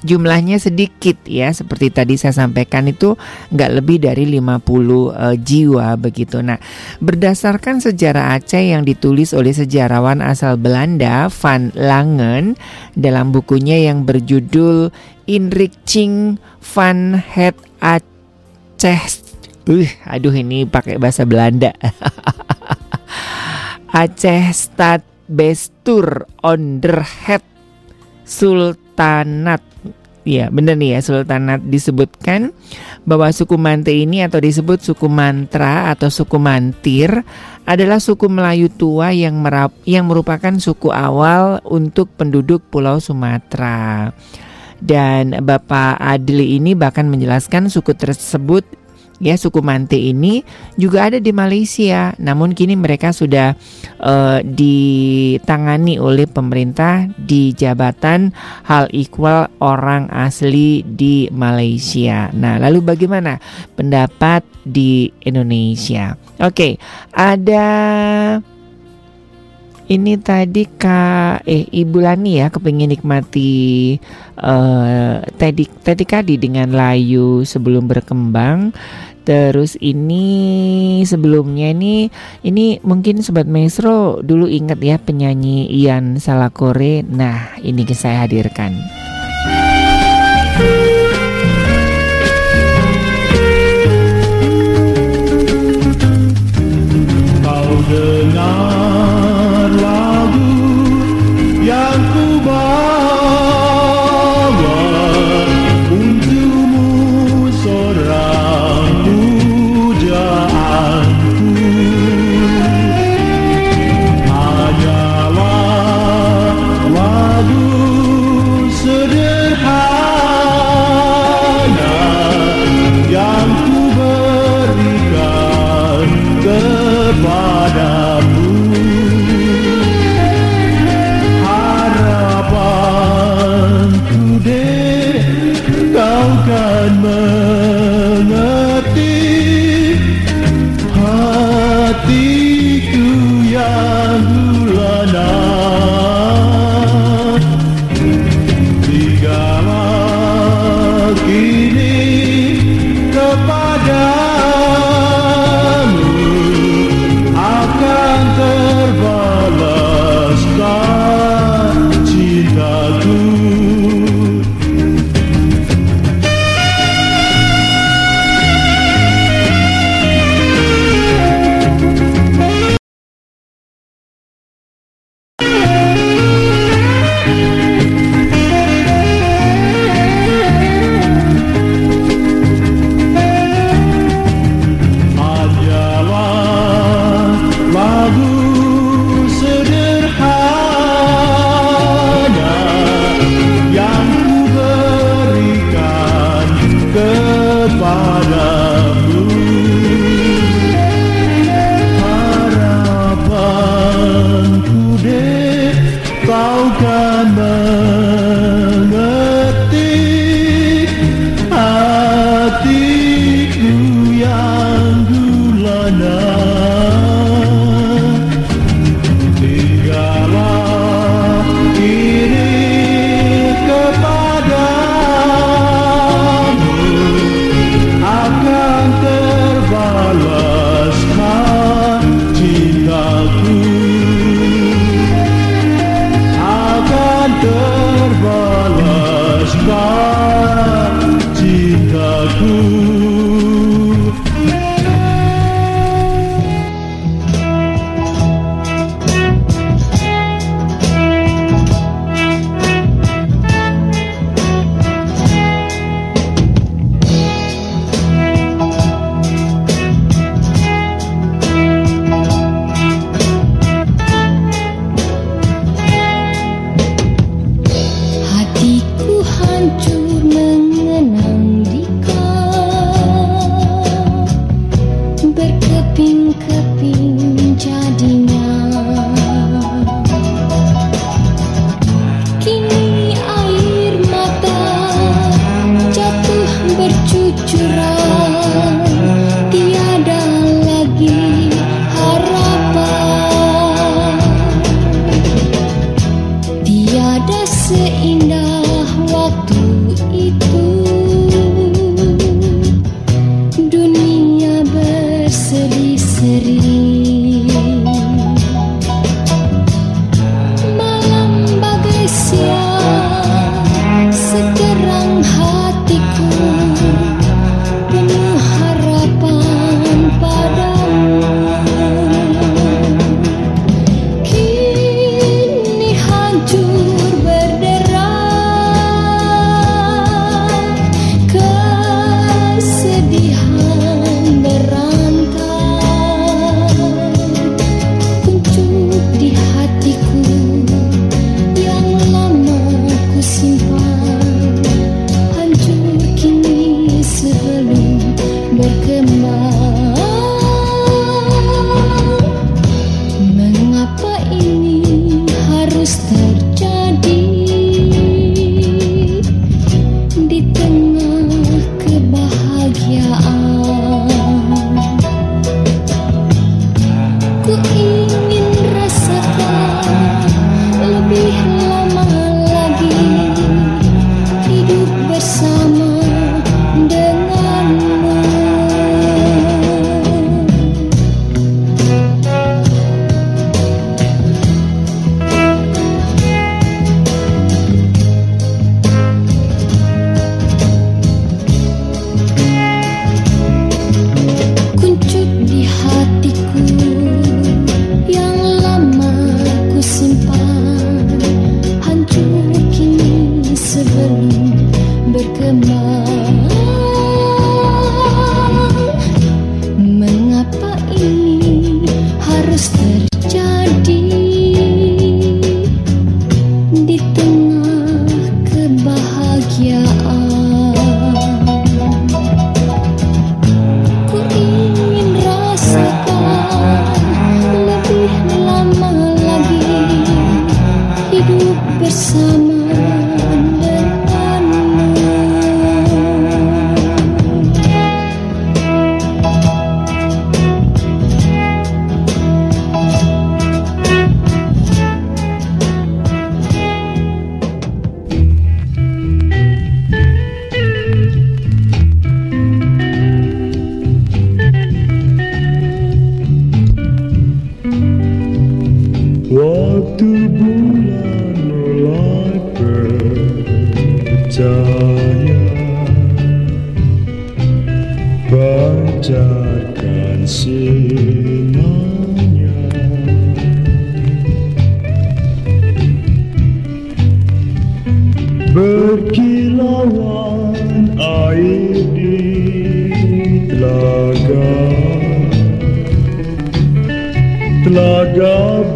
jumlahnya 0.03 0.63
sedikit 0.63 1.19
ya 1.27 1.51
seperti 1.51 1.91
tadi 1.91 2.15
saya 2.15 2.47
sampaikan 2.47 2.87
itu 2.87 3.19
nggak 3.51 3.71
lebih 3.83 3.99
dari 4.03 4.31
50 4.31 4.63
uh, 4.63 5.35
jiwa 5.35 5.99
begitu. 5.99 6.39
Nah, 6.43 6.59
berdasarkan 7.03 7.83
sejarah 7.83 8.39
Aceh 8.39 8.63
yang 8.63 8.87
ditulis 8.87 9.35
oleh 9.35 9.51
sejarawan 9.51 10.23
asal 10.23 10.55
Belanda 10.55 11.27
Van 11.31 11.75
Langen 11.75 12.55
dalam 12.95 13.35
bukunya 13.35 13.91
yang 13.91 14.07
berjudul 14.07 14.95
Inrichting 15.29 16.41
van 16.63 17.19
het 17.19 17.59
Aceh. 17.83 19.03
Uh, 19.69 19.91
aduh 20.09 20.33
ini 20.33 20.65
pakai 20.65 20.97
bahasa 20.97 21.29
Belanda. 21.29 21.75
Aceh 23.93 24.53
Stad 24.53 25.05
Bestur 25.29 26.25
Onderhet 26.41 27.58
Sultanat 28.29 29.65
Ya 30.29 30.53
benar 30.53 30.77
nih 30.77 30.93
ya 30.93 31.01
Sultanat 31.01 31.65
disebutkan 31.65 32.53
bahwa 33.09 33.33
suku 33.33 33.57
Mante 33.57 33.97
ini 33.97 34.21
atau 34.21 34.37
disebut 34.37 34.85
suku 34.85 35.09
Mantra 35.09 35.89
atau 35.89 36.13
suku 36.13 36.37
Mantir 36.37 37.25
adalah 37.65 37.97
suku 37.97 38.29
Melayu 38.29 38.69
tua 38.69 39.09
yang 39.17 39.41
merap, 39.41 39.73
yang 39.89 40.05
merupakan 40.05 40.53
suku 40.61 40.93
awal 40.93 41.65
untuk 41.65 42.13
penduduk 42.13 42.61
Pulau 42.69 43.01
Sumatera. 43.01 44.13
Dan 44.85 45.33
Bapak 45.41 45.97
Adli 45.97 46.61
ini 46.61 46.77
bahkan 46.77 47.09
menjelaskan 47.09 47.73
suku 47.73 47.97
tersebut 47.97 48.69
ya 49.19 49.35
suku 49.35 49.63
Mante 49.63 49.99
ini 49.99 50.43
juga 50.79 51.11
ada 51.11 51.19
di 51.19 51.31
Malaysia. 51.35 52.15
Namun 52.19 52.55
kini 52.55 52.75
mereka 52.79 53.11
sudah 53.15 53.55
uh, 54.03 54.41
ditangani 54.43 55.99
oleh 55.99 56.27
pemerintah 56.27 57.07
di 57.19 57.53
jabatan 57.55 58.33
hal 58.67 58.91
ikhwal 58.91 59.51
orang 59.63 60.11
asli 60.11 60.83
di 60.87 61.29
Malaysia. 61.35 62.31
Nah, 62.35 62.59
lalu 62.59 62.83
bagaimana 62.83 63.43
pendapat 63.75 64.47
di 64.63 65.11
Indonesia? 65.23 66.15
Oke, 66.39 66.79
ada 67.11 67.67
ini 69.89 70.21
tadi 70.21 70.69
kak 70.69 71.49
eh 71.49 71.65
Ibu 71.65 72.05
Lani 72.05 72.45
ya 72.45 72.53
kepingin 72.53 72.93
nikmati 72.93 73.97
uh, 74.37 75.25
tadi 75.41 75.65
tadi 75.81 76.05
kadi 76.05 76.37
dengan 76.37 76.73
layu 76.77 77.43
sebelum 77.49 77.89
berkembang 77.89 78.77
Terus 79.29 79.77
ini 79.77 81.05
sebelumnya 81.05 81.69
ini 81.77 82.09
ini 82.41 82.81
mungkin 82.81 83.21
sobat 83.21 83.45
maestro 83.45 84.25
dulu 84.25 84.49
ingat 84.49 84.81
ya 84.81 84.97
penyanyi 84.97 85.69
Ian 85.69 86.17
Salakore. 86.17 87.05
Nah, 87.05 87.53
ini 87.61 87.85
saya 87.93 88.25
hadirkan. 88.25 88.73
Kau 97.45 97.73
dengar 97.85 98.78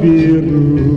biru 0.02 0.91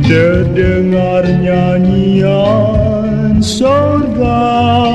Terdengar 0.00 1.28
nyanyian 1.44 3.36
sorga 3.44 4.85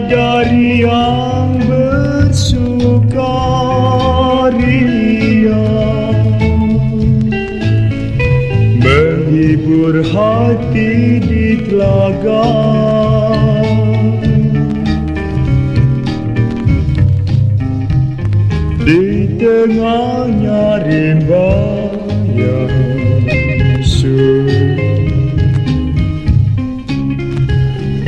Bidadari 0.00 0.80
yang 0.80 1.60
bersukaria 1.68 2.56
Menghibur 8.80 10.00
hati 10.00 11.20
di 11.20 11.60
telaga. 11.68 12.48
Di 18.80 19.28
tengahnya 19.36 20.80
rimba 20.80 21.52
yang 22.32 22.72
sunyi 23.84 24.80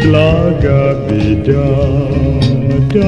Telaga 0.00 1.01
bidadari 1.42 3.02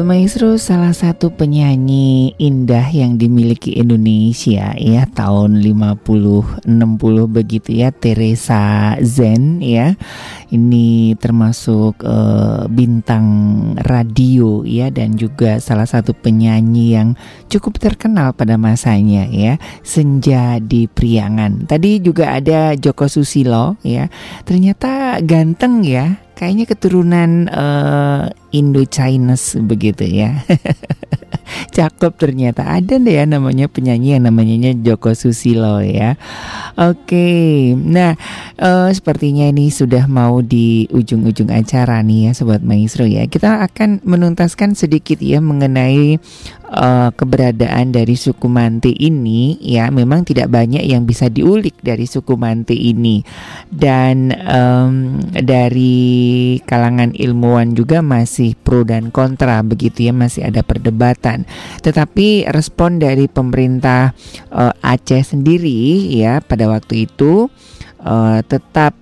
Sobat 0.00 0.16
Maestro 0.16 0.56
salah 0.56 0.96
satu 0.96 1.28
penyanyi 1.28 2.32
indah 2.40 2.88
yang 2.88 3.20
dimiliki 3.20 3.76
Indonesia 3.76 4.72
ya 4.72 5.04
tahun 5.04 5.60
50 5.60 6.64
60 6.64 6.64
begitu 7.28 7.68
ya 7.76 7.92
Teresa 7.92 8.96
Zen 9.04 9.60
ya. 9.60 9.92
Ini 10.48 11.20
termasuk 11.20 12.00
uh, 12.00 12.64
bintang 12.72 13.28
radio 13.76 14.64
ya 14.64 14.88
dan 14.88 15.20
juga 15.20 15.60
salah 15.60 15.84
satu 15.84 16.16
penyanyi 16.16 16.96
yang 16.96 17.12
cukup 17.52 17.76
terkenal 17.76 18.32
pada 18.32 18.56
masanya 18.56 19.28
ya. 19.28 19.60
Senja 19.84 20.64
di 20.64 20.88
Priangan. 20.88 21.68
Tadi 21.68 22.00
juga 22.00 22.40
ada 22.40 22.72
Joko 22.72 23.04
Susilo 23.04 23.76
ya. 23.84 24.08
Ternyata 24.48 25.20
ganteng 25.20 25.84
ya 25.84 26.29
kayaknya 26.40 26.64
keturunan 26.64 27.52
uh, 27.52 28.32
Indo 28.56 28.88
Chinese 28.88 29.60
begitu 29.60 30.08
ya. 30.08 30.40
Cakep 31.76 32.16
ternyata 32.16 32.64
ada 32.64 32.96
deh 32.96 33.20
ya 33.20 33.28
namanya 33.28 33.68
penyanyi 33.68 34.16
yang 34.16 34.24
namanya 34.24 34.72
Joko 34.72 35.12
Susilo 35.12 35.84
ya. 35.84 36.16
Oke, 36.80 37.74
nah 37.76 38.16
uh, 38.56 38.88
sepertinya 38.88 39.50
ini 39.52 39.68
sudah 39.68 40.08
mau 40.08 40.40
di 40.40 40.88
ujung-ujung 40.88 41.52
acara 41.52 42.00
nih 42.00 42.30
ya 42.30 42.32
Sobat 42.32 42.64
Maestro 42.64 43.04
ya. 43.04 43.28
Kita 43.28 43.60
akan 43.66 44.00
menuntaskan 44.06 44.72
sedikit 44.78 45.20
ya 45.20 45.44
mengenai 45.44 46.16
uh, 46.70 47.10
keberadaan 47.12 47.90
dari 47.90 48.14
suku 48.14 48.46
Manti 48.46 48.94
ini 48.94 49.58
ya. 49.60 49.90
Memang 49.90 50.22
tidak 50.22 50.48
banyak 50.54 50.86
yang 50.86 51.04
bisa 51.04 51.26
diulik 51.26 51.76
dari 51.82 52.06
suku 52.06 52.38
Manti 52.38 52.88
ini 52.94 53.20
dan 53.68 54.30
um, 54.46 55.18
dari 55.34 56.56
kalangan 56.64 57.12
ilmuwan 57.12 57.74
juga 57.74 58.00
masih 58.00 58.54
pro 58.54 58.86
dan 58.86 59.10
kontra 59.10 59.60
begitu 59.66 60.08
ya 60.08 60.14
masih 60.14 60.46
ada 60.46 60.62
perdebatan. 60.62 61.44
Tetapi 61.82 62.48
respon 62.48 63.02
dari 63.02 63.26
pemerintah 63.26 64.14
uh, 64.54 64.72
Aceh 64.80 65.34
sendiri 65.34 66.08
ya 66.14 66.38
pada 66.40 66.70
waktu 66.70 67.10
itu 67.10 67.50
uh, 68.06 68.38
tetap 68.46 68.96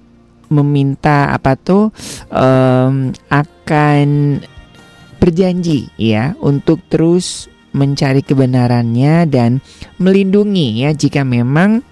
meminta 0.49 1.29
apa 1.33 1.61
tuh 1.61 1.93
um, 2.33 3.13
akan 3.29 4.41
berjanji 5.19 5.93
ya 6.01 6.33
untuk 6.41 6.81
terus 6.89 7.53
mencari 7.79 8.27
kebenarannya 8.27 9.31
dan 9.31 9.63
melindungi 10.03 10.83
ya 10.83 10.91
jika 10.91 11.23
memang 11.23 11.87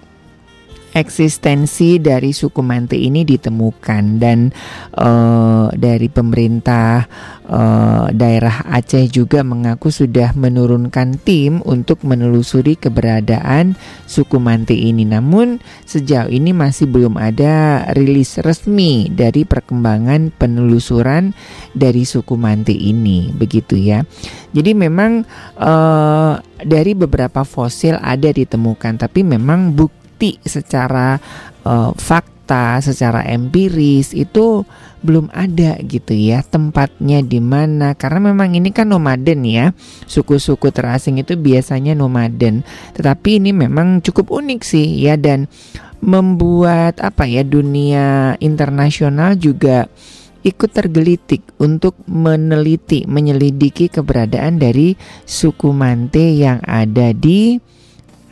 eksistensi 0.95 1.99
dari 1.99 2.31
suku 2.31 2.63
Manti 2.63 3.05
ini 3.07 3.27
ditemukan 3.27 4.03
dan 4.17 4.49
uh, 4.95 5.67
dari 5.75 6.07
pemerintah 6.07 7.05
uh, 7.47 8.07
daerah 8.11 8.65
Aceh 8.67 9.07
juga 9.11 9.43
mengaku 9.43 9.91
sudah 9.91 10.31
menurunkan 10.33 11.19
tim 11.21 11.59
untuk 11.63 12.03
menelusuri 12.07 12.79
keberadaan 12.79 13.75
suku 14.07 14.39
Manti 14.39 14.87
ini. 14.87 15.03
Namun 15.03 15.59
sejauh 15.83 16.31
ini 16.31 16.55
masih 16.55 16.87
belum 16.87 17.19
ada 17.19 17.87
rilis 17.93 18.39
resmi 18.39 19.11
dari 19.11 19.43
perkembangan 19.43 20.31
penelusuran 20.35 21.35
dari 21.75 22.07
suku 22.07 22.35
Manti 22.39 22.89
ini, 22.89 23.31
begitu 23.35 23.75
ya. 23.75 24.03
Jadi 24.55 24.71
memang 24.73 25.27
uh, 25.59 26.39
dari 26.63 26.95
beberapa 26.97 27.43
fosil 27.43 27.99
ada 27.99 28.31
ditemukan, 28.31 28.97
tapi 28.97 29.21
memang 29.21 29.75
bukti 29.75 30.06
bukti 30.17 30.41
secara 30.41 31.21
uh, 31.61 31.93
fakta, 31.93 32.81
secara 32.81 33.21
empiris 33.29 34.17
itu 34.17 34.65
belum 35.05 35.29
ada 35.29 35.77
gitu 35.85 36.17
ya 36.17 36.41
tempatnya 36.41 37.21
di 37.21 37.37
mana. 37.37 37.93
Karena 37.93 38.33
memang 38.33 38.57
ini 38.57 38.73
kan 38.73 38.89
nomaden 38.89 39.45
ya. 39.45 39.77
Suku-suku 40.09 40.73
terasing 40.73 41.21
itu 41.21 41.37
biasanya 41.37 41.93
nomaden. 41.93 42.65
Tetapi 42.97 43.37
ini 43.37 43.53
memang 43.53 44.01
cukup 44.01 44.33
unik 44.33 44.65
sih 44.65 45.05
ya 45.05 45.13
dan 45.21 45.45
membuat 46.01 46.97
apa 46.97 47.29
ya 47.29 47.45
dunia 47.45 48.33
internasional 48.41 49.37
juga 49.37 49.85
ikut 50.41 50.69
tergelitik 50.73 51.45
untuk 51.61 51.93
meneliti 52.09 53.05
menyelidiki 53.05 53.89
keberadaan 53.89 54.61
dari 54.61 54.97
suku 55.25 55.73
Mante 55.73 56.37
yang 56.37 56.61
ada 56.65 57.11
di 57.13 57.57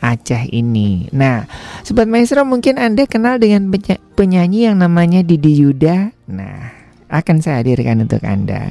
Aceh 0.06 0.46
ini. 0.54 1.10
Nah, 1.10 1.50
Sobat 1.82 2.06
Maestro 2.06 2.46
mungkin 2.46 2.78
Anda 2.78 3.10
kenal 3.10 3.42
dengan 3.42 3.66
penyanyi 4.14 4.70
yang 4.70 4.78
namanya 4.78 5.26
Didi 5.26 5.66
Yuda. 5.66 6.14
Nah, 6.30 6.70
akan 7.10 7.36
saya 7.42 7.66
hadirkan 7.66 8.06
untuk 8.06 8.22
Anda. 8.22 8.70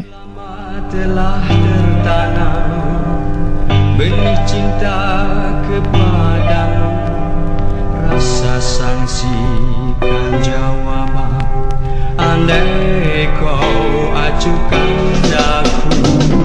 Telah 0.86 1.44
tertanam 1.44 2.72
benih 3.98 4.38
cinta 4.46 5.02
kepadamu 5.66 6.94
Rasa 8.06 8.62
sangsikan 8.62 10.40
jawaban 10.46 11.42
Andai 12.16 13.28
kau 13.36 14.14
acukan 14.14 14.94
daku 15.28 16.45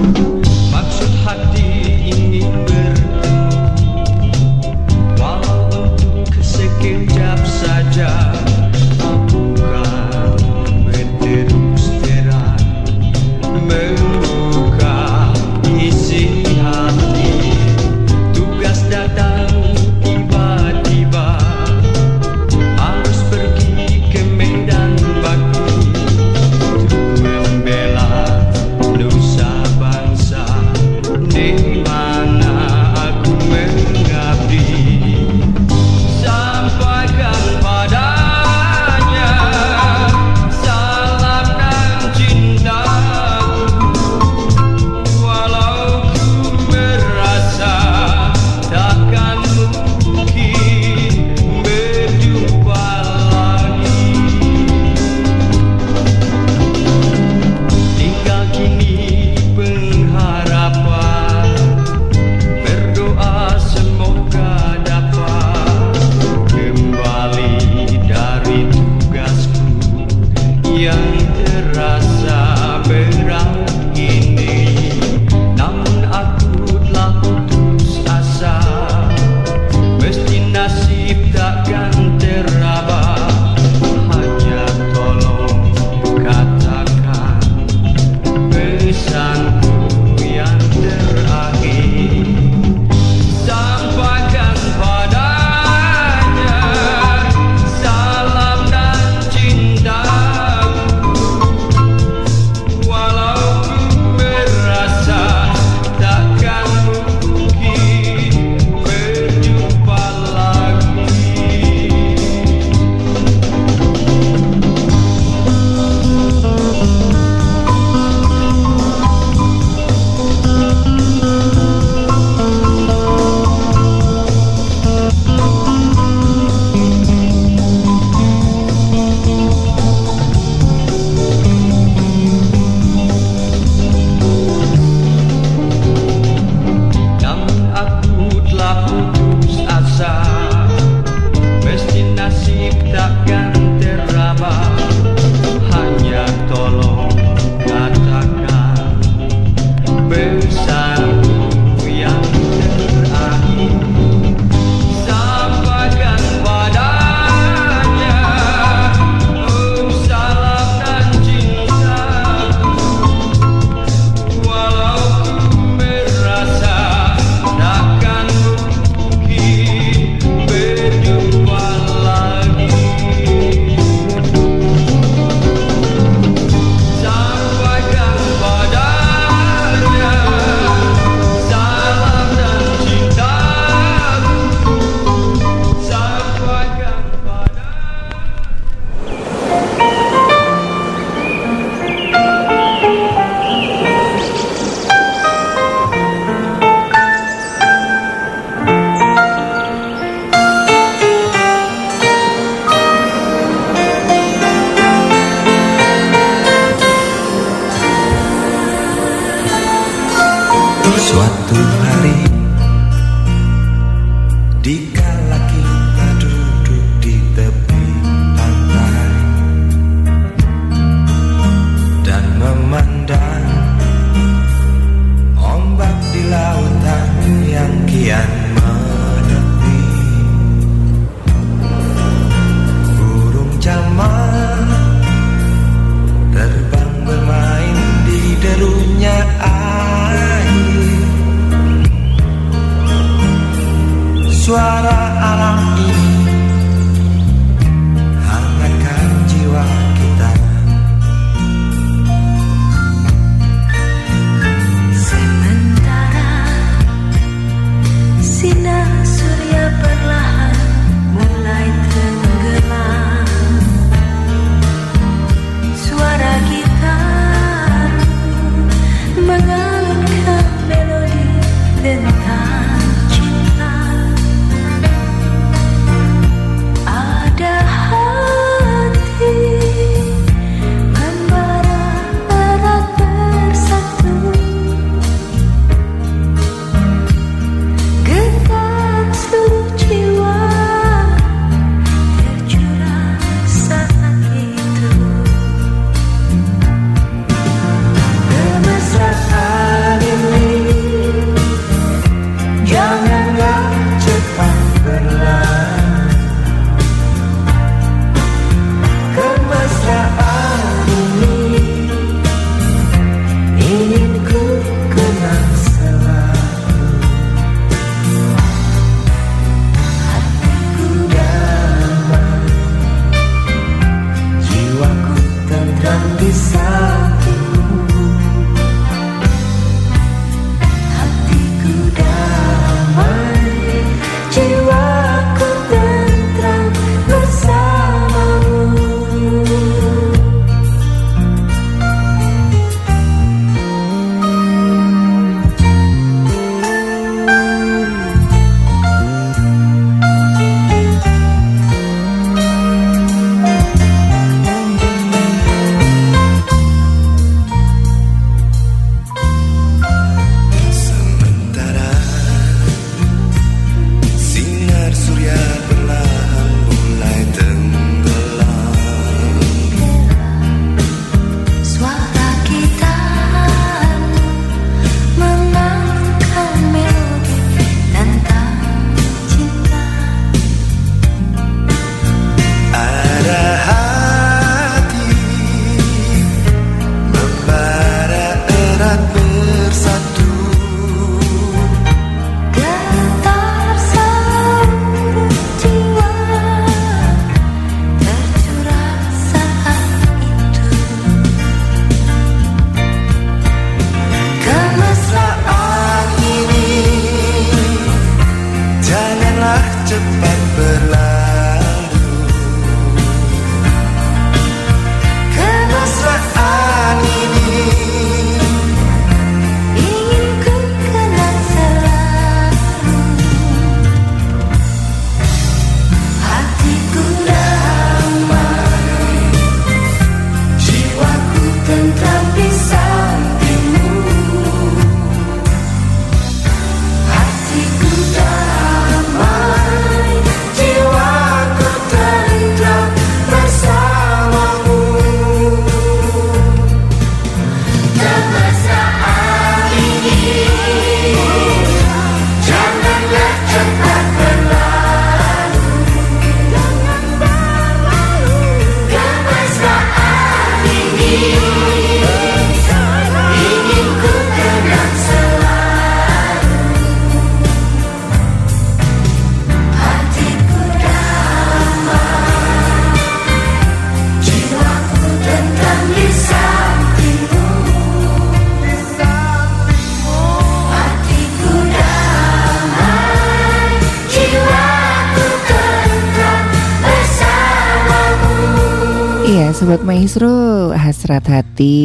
Maestro, 490.01 490.73
hasrat 490.73 491.29
hati 491.29 491.77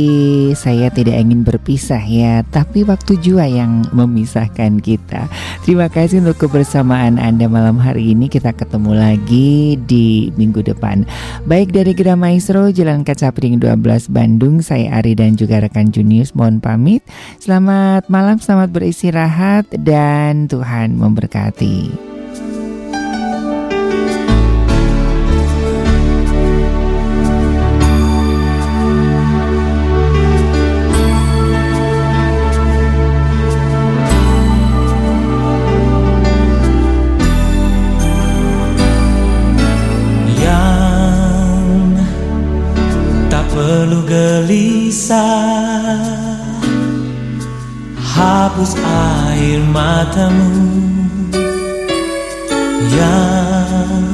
saya 0.57 0.89
tidak 0.89 1.21
ingin 1.21 1.45
berpisah 1.45 2.01
ya, 2.01 2.41
tapi 2.49 2.81
waktu 2.81 3.21
jua 3.21 3.45
yang 3.45 3.85
memisahkan 3.93 4.81
kita. 4.81 5.29
Terima 5.61 5.93
kasih 5.93 6.25
untuk 6.25 6.49
kebersamaan 6.49 7.21
Anda 7.21 7.45
malam 7.45 7.77
hari 7.77 8.17
ini. 8.17 8.33
Kita 8.33 8.57
ketemu 8.57 8.97
lagi 8.97 9.77
di 9.85 10.33
minggu 10.33 10.65
depan. 10.65 11.05
Baik 11.45 11.77
dari 11.77 11.93
Gra 11.93 12.17
Maestro, 12.17 12.73
Jalan 12.73 13.05
Kaca 13.05 13.29
Piring 13.37 13.61
12 13.61 14.09
Bandung, 14.09 14.65
saya 14.65 14.97
Ari 14.97 15.13
dan 15.13 15.37
juga 15.37 15.61
rekan 15.61 15.93
Junius 15.93 16.33
mohon 16.33 16.57
pamit. 16.65 17.05
Selamat 17.37 18.09
malam, 18.09 18.41
selamat 18.41 18.73
beristirahat 18.73 19.69
dan 19.77 20.49
Tuhan 20.49 20.97
memberkati. 20.97 22.16
Perlu 43.87 44.03
gelisah. 44.03 45.15
Hapus 47.95 48.75
air 48.83 49.63
matamu. 49.71 50.51
Yang 52.91 54.11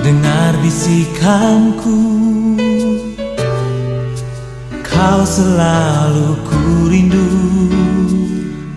dengar 0.00 0.56
bisikanku. 0.64 2.00
Kau 4.80 5.20
selalu 5.28 6.32
ku 6.48 6.88
rindu. 6.88 7.28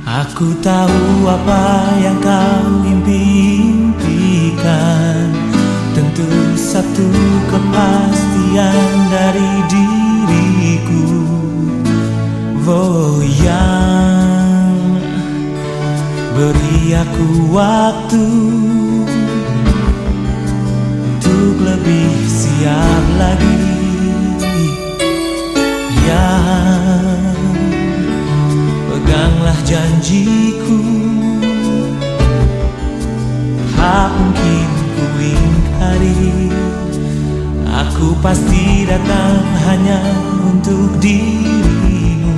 Aku 0.03 0.59
tahu 0.59 1.23
apa 1.31 1.87
yang 2.03 2.19
kau 2.19 2.83
impikan. 2.83 4.11
Tentu 5.95 6.27
satu 6.59 7.07
kepastian 8.51 8.95
dari 9.07 9.51
diriku. 9.71 11.07
Oh 12.71 13.19
yang 13.23 15.01
beri 16.35 16.95
aku 16.95 17.27
waktu 17.51 18.27
Untuk 21.15 21.55
lebih 21.63 22.11
siap 22.27 23.03
lagi. 23.19 23.63
Yang 26.03 27.39
peganglah 28.87 29.59
janjiku 29.63 30.50
datang 38.91 39.39
hanya 39.72 40.03
untuk 40.51 40.99
dirimu. 40.99 42.35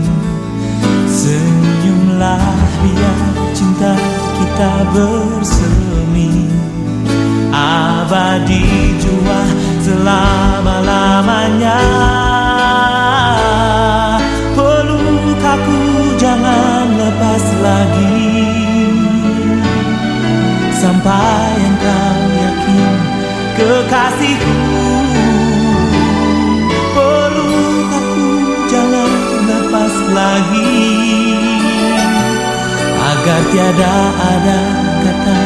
Senyumlah 1.09 2.45
biar 2.85 3.21
cinta 3.57 3.97
kita 4.37 4.85
bersemi. 4.93 6.45
Abadi 7.49 8.93
jua 9.01 9.41
selama-lamanya. 9.81 11.81
Peluk 14.53 15.41
aku 15.41 15.81
jangan 16.21 16.85
lepas 17.01 17.45
lagi. 17.65 18.29
Sampai 20.77 21.57
engkau 21.57 22.21
yakin 22.29 22.93
kekasihku 23.57 24.62
lagi. 30.33 30.73
Agar 33.13 33.41
tiada 33.53 33.95
ada 34.17 34.61
kata 35.05 35.39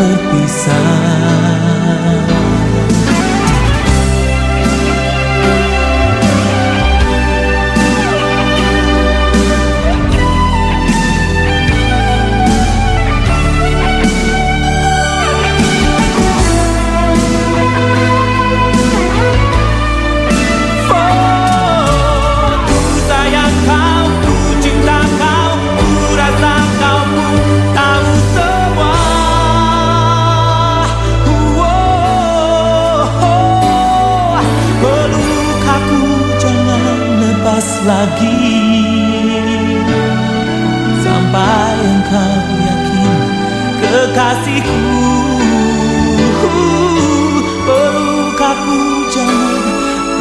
berpisah 0.00 1.36
lagi 37.84 38.38
sampai 41.04 41.76
engkau 41.84 42.36
yakin 42.64 43.12
kekasihku. 43.82 44.80
Peluk 47.66 48.38
aku 48.38 48.78
jangan 49.10 49.64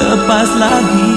lepas 0.02 0.50
lagi 0.58 1.14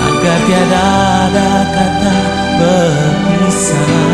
agar 0.00 0.38
tiada 0.48 0.86
ada 1.28 1.50
kata 1.70 2.16
berpisah. 2.56 4.09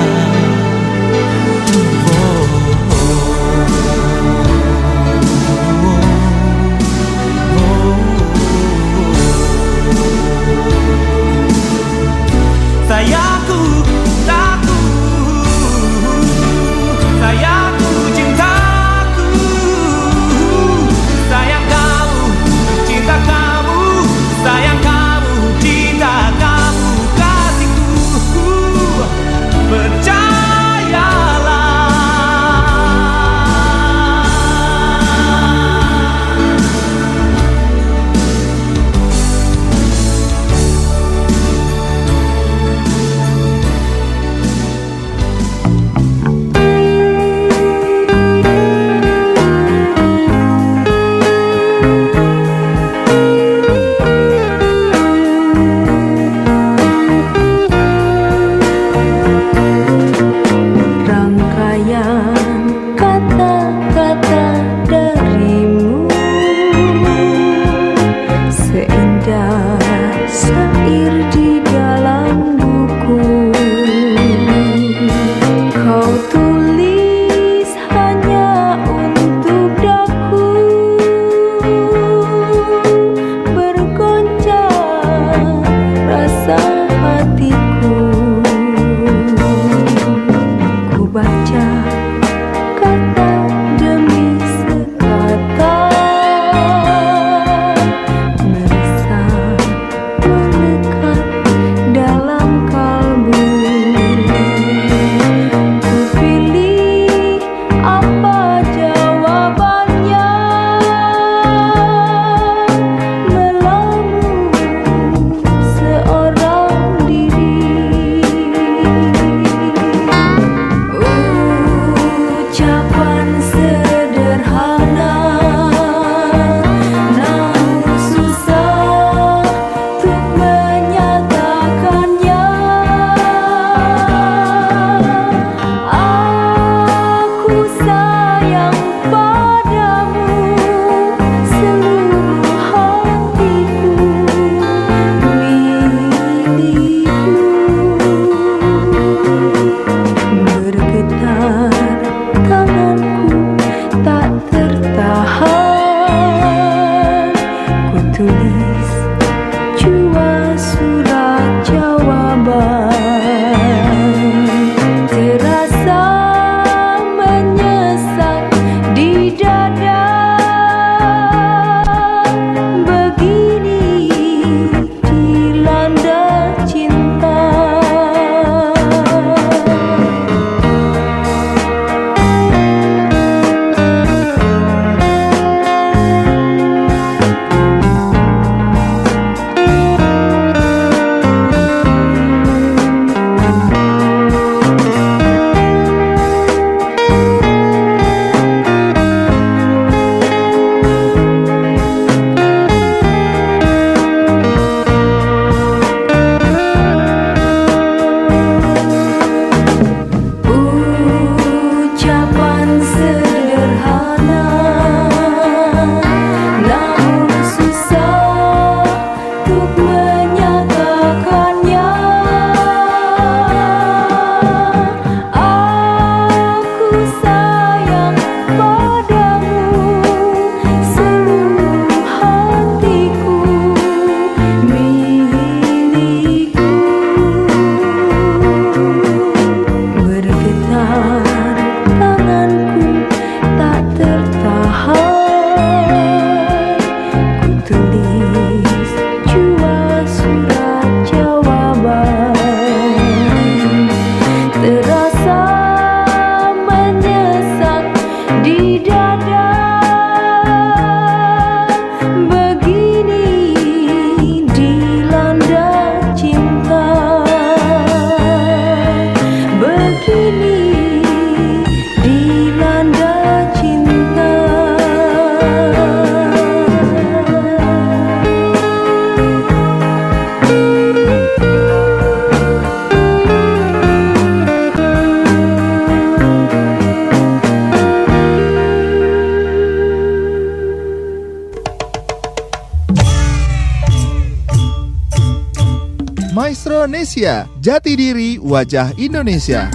Jati 297.66 297.98
Diri 297.98 298.38
Wajah 298.38 298.94
Indonesia. 298.94 299.66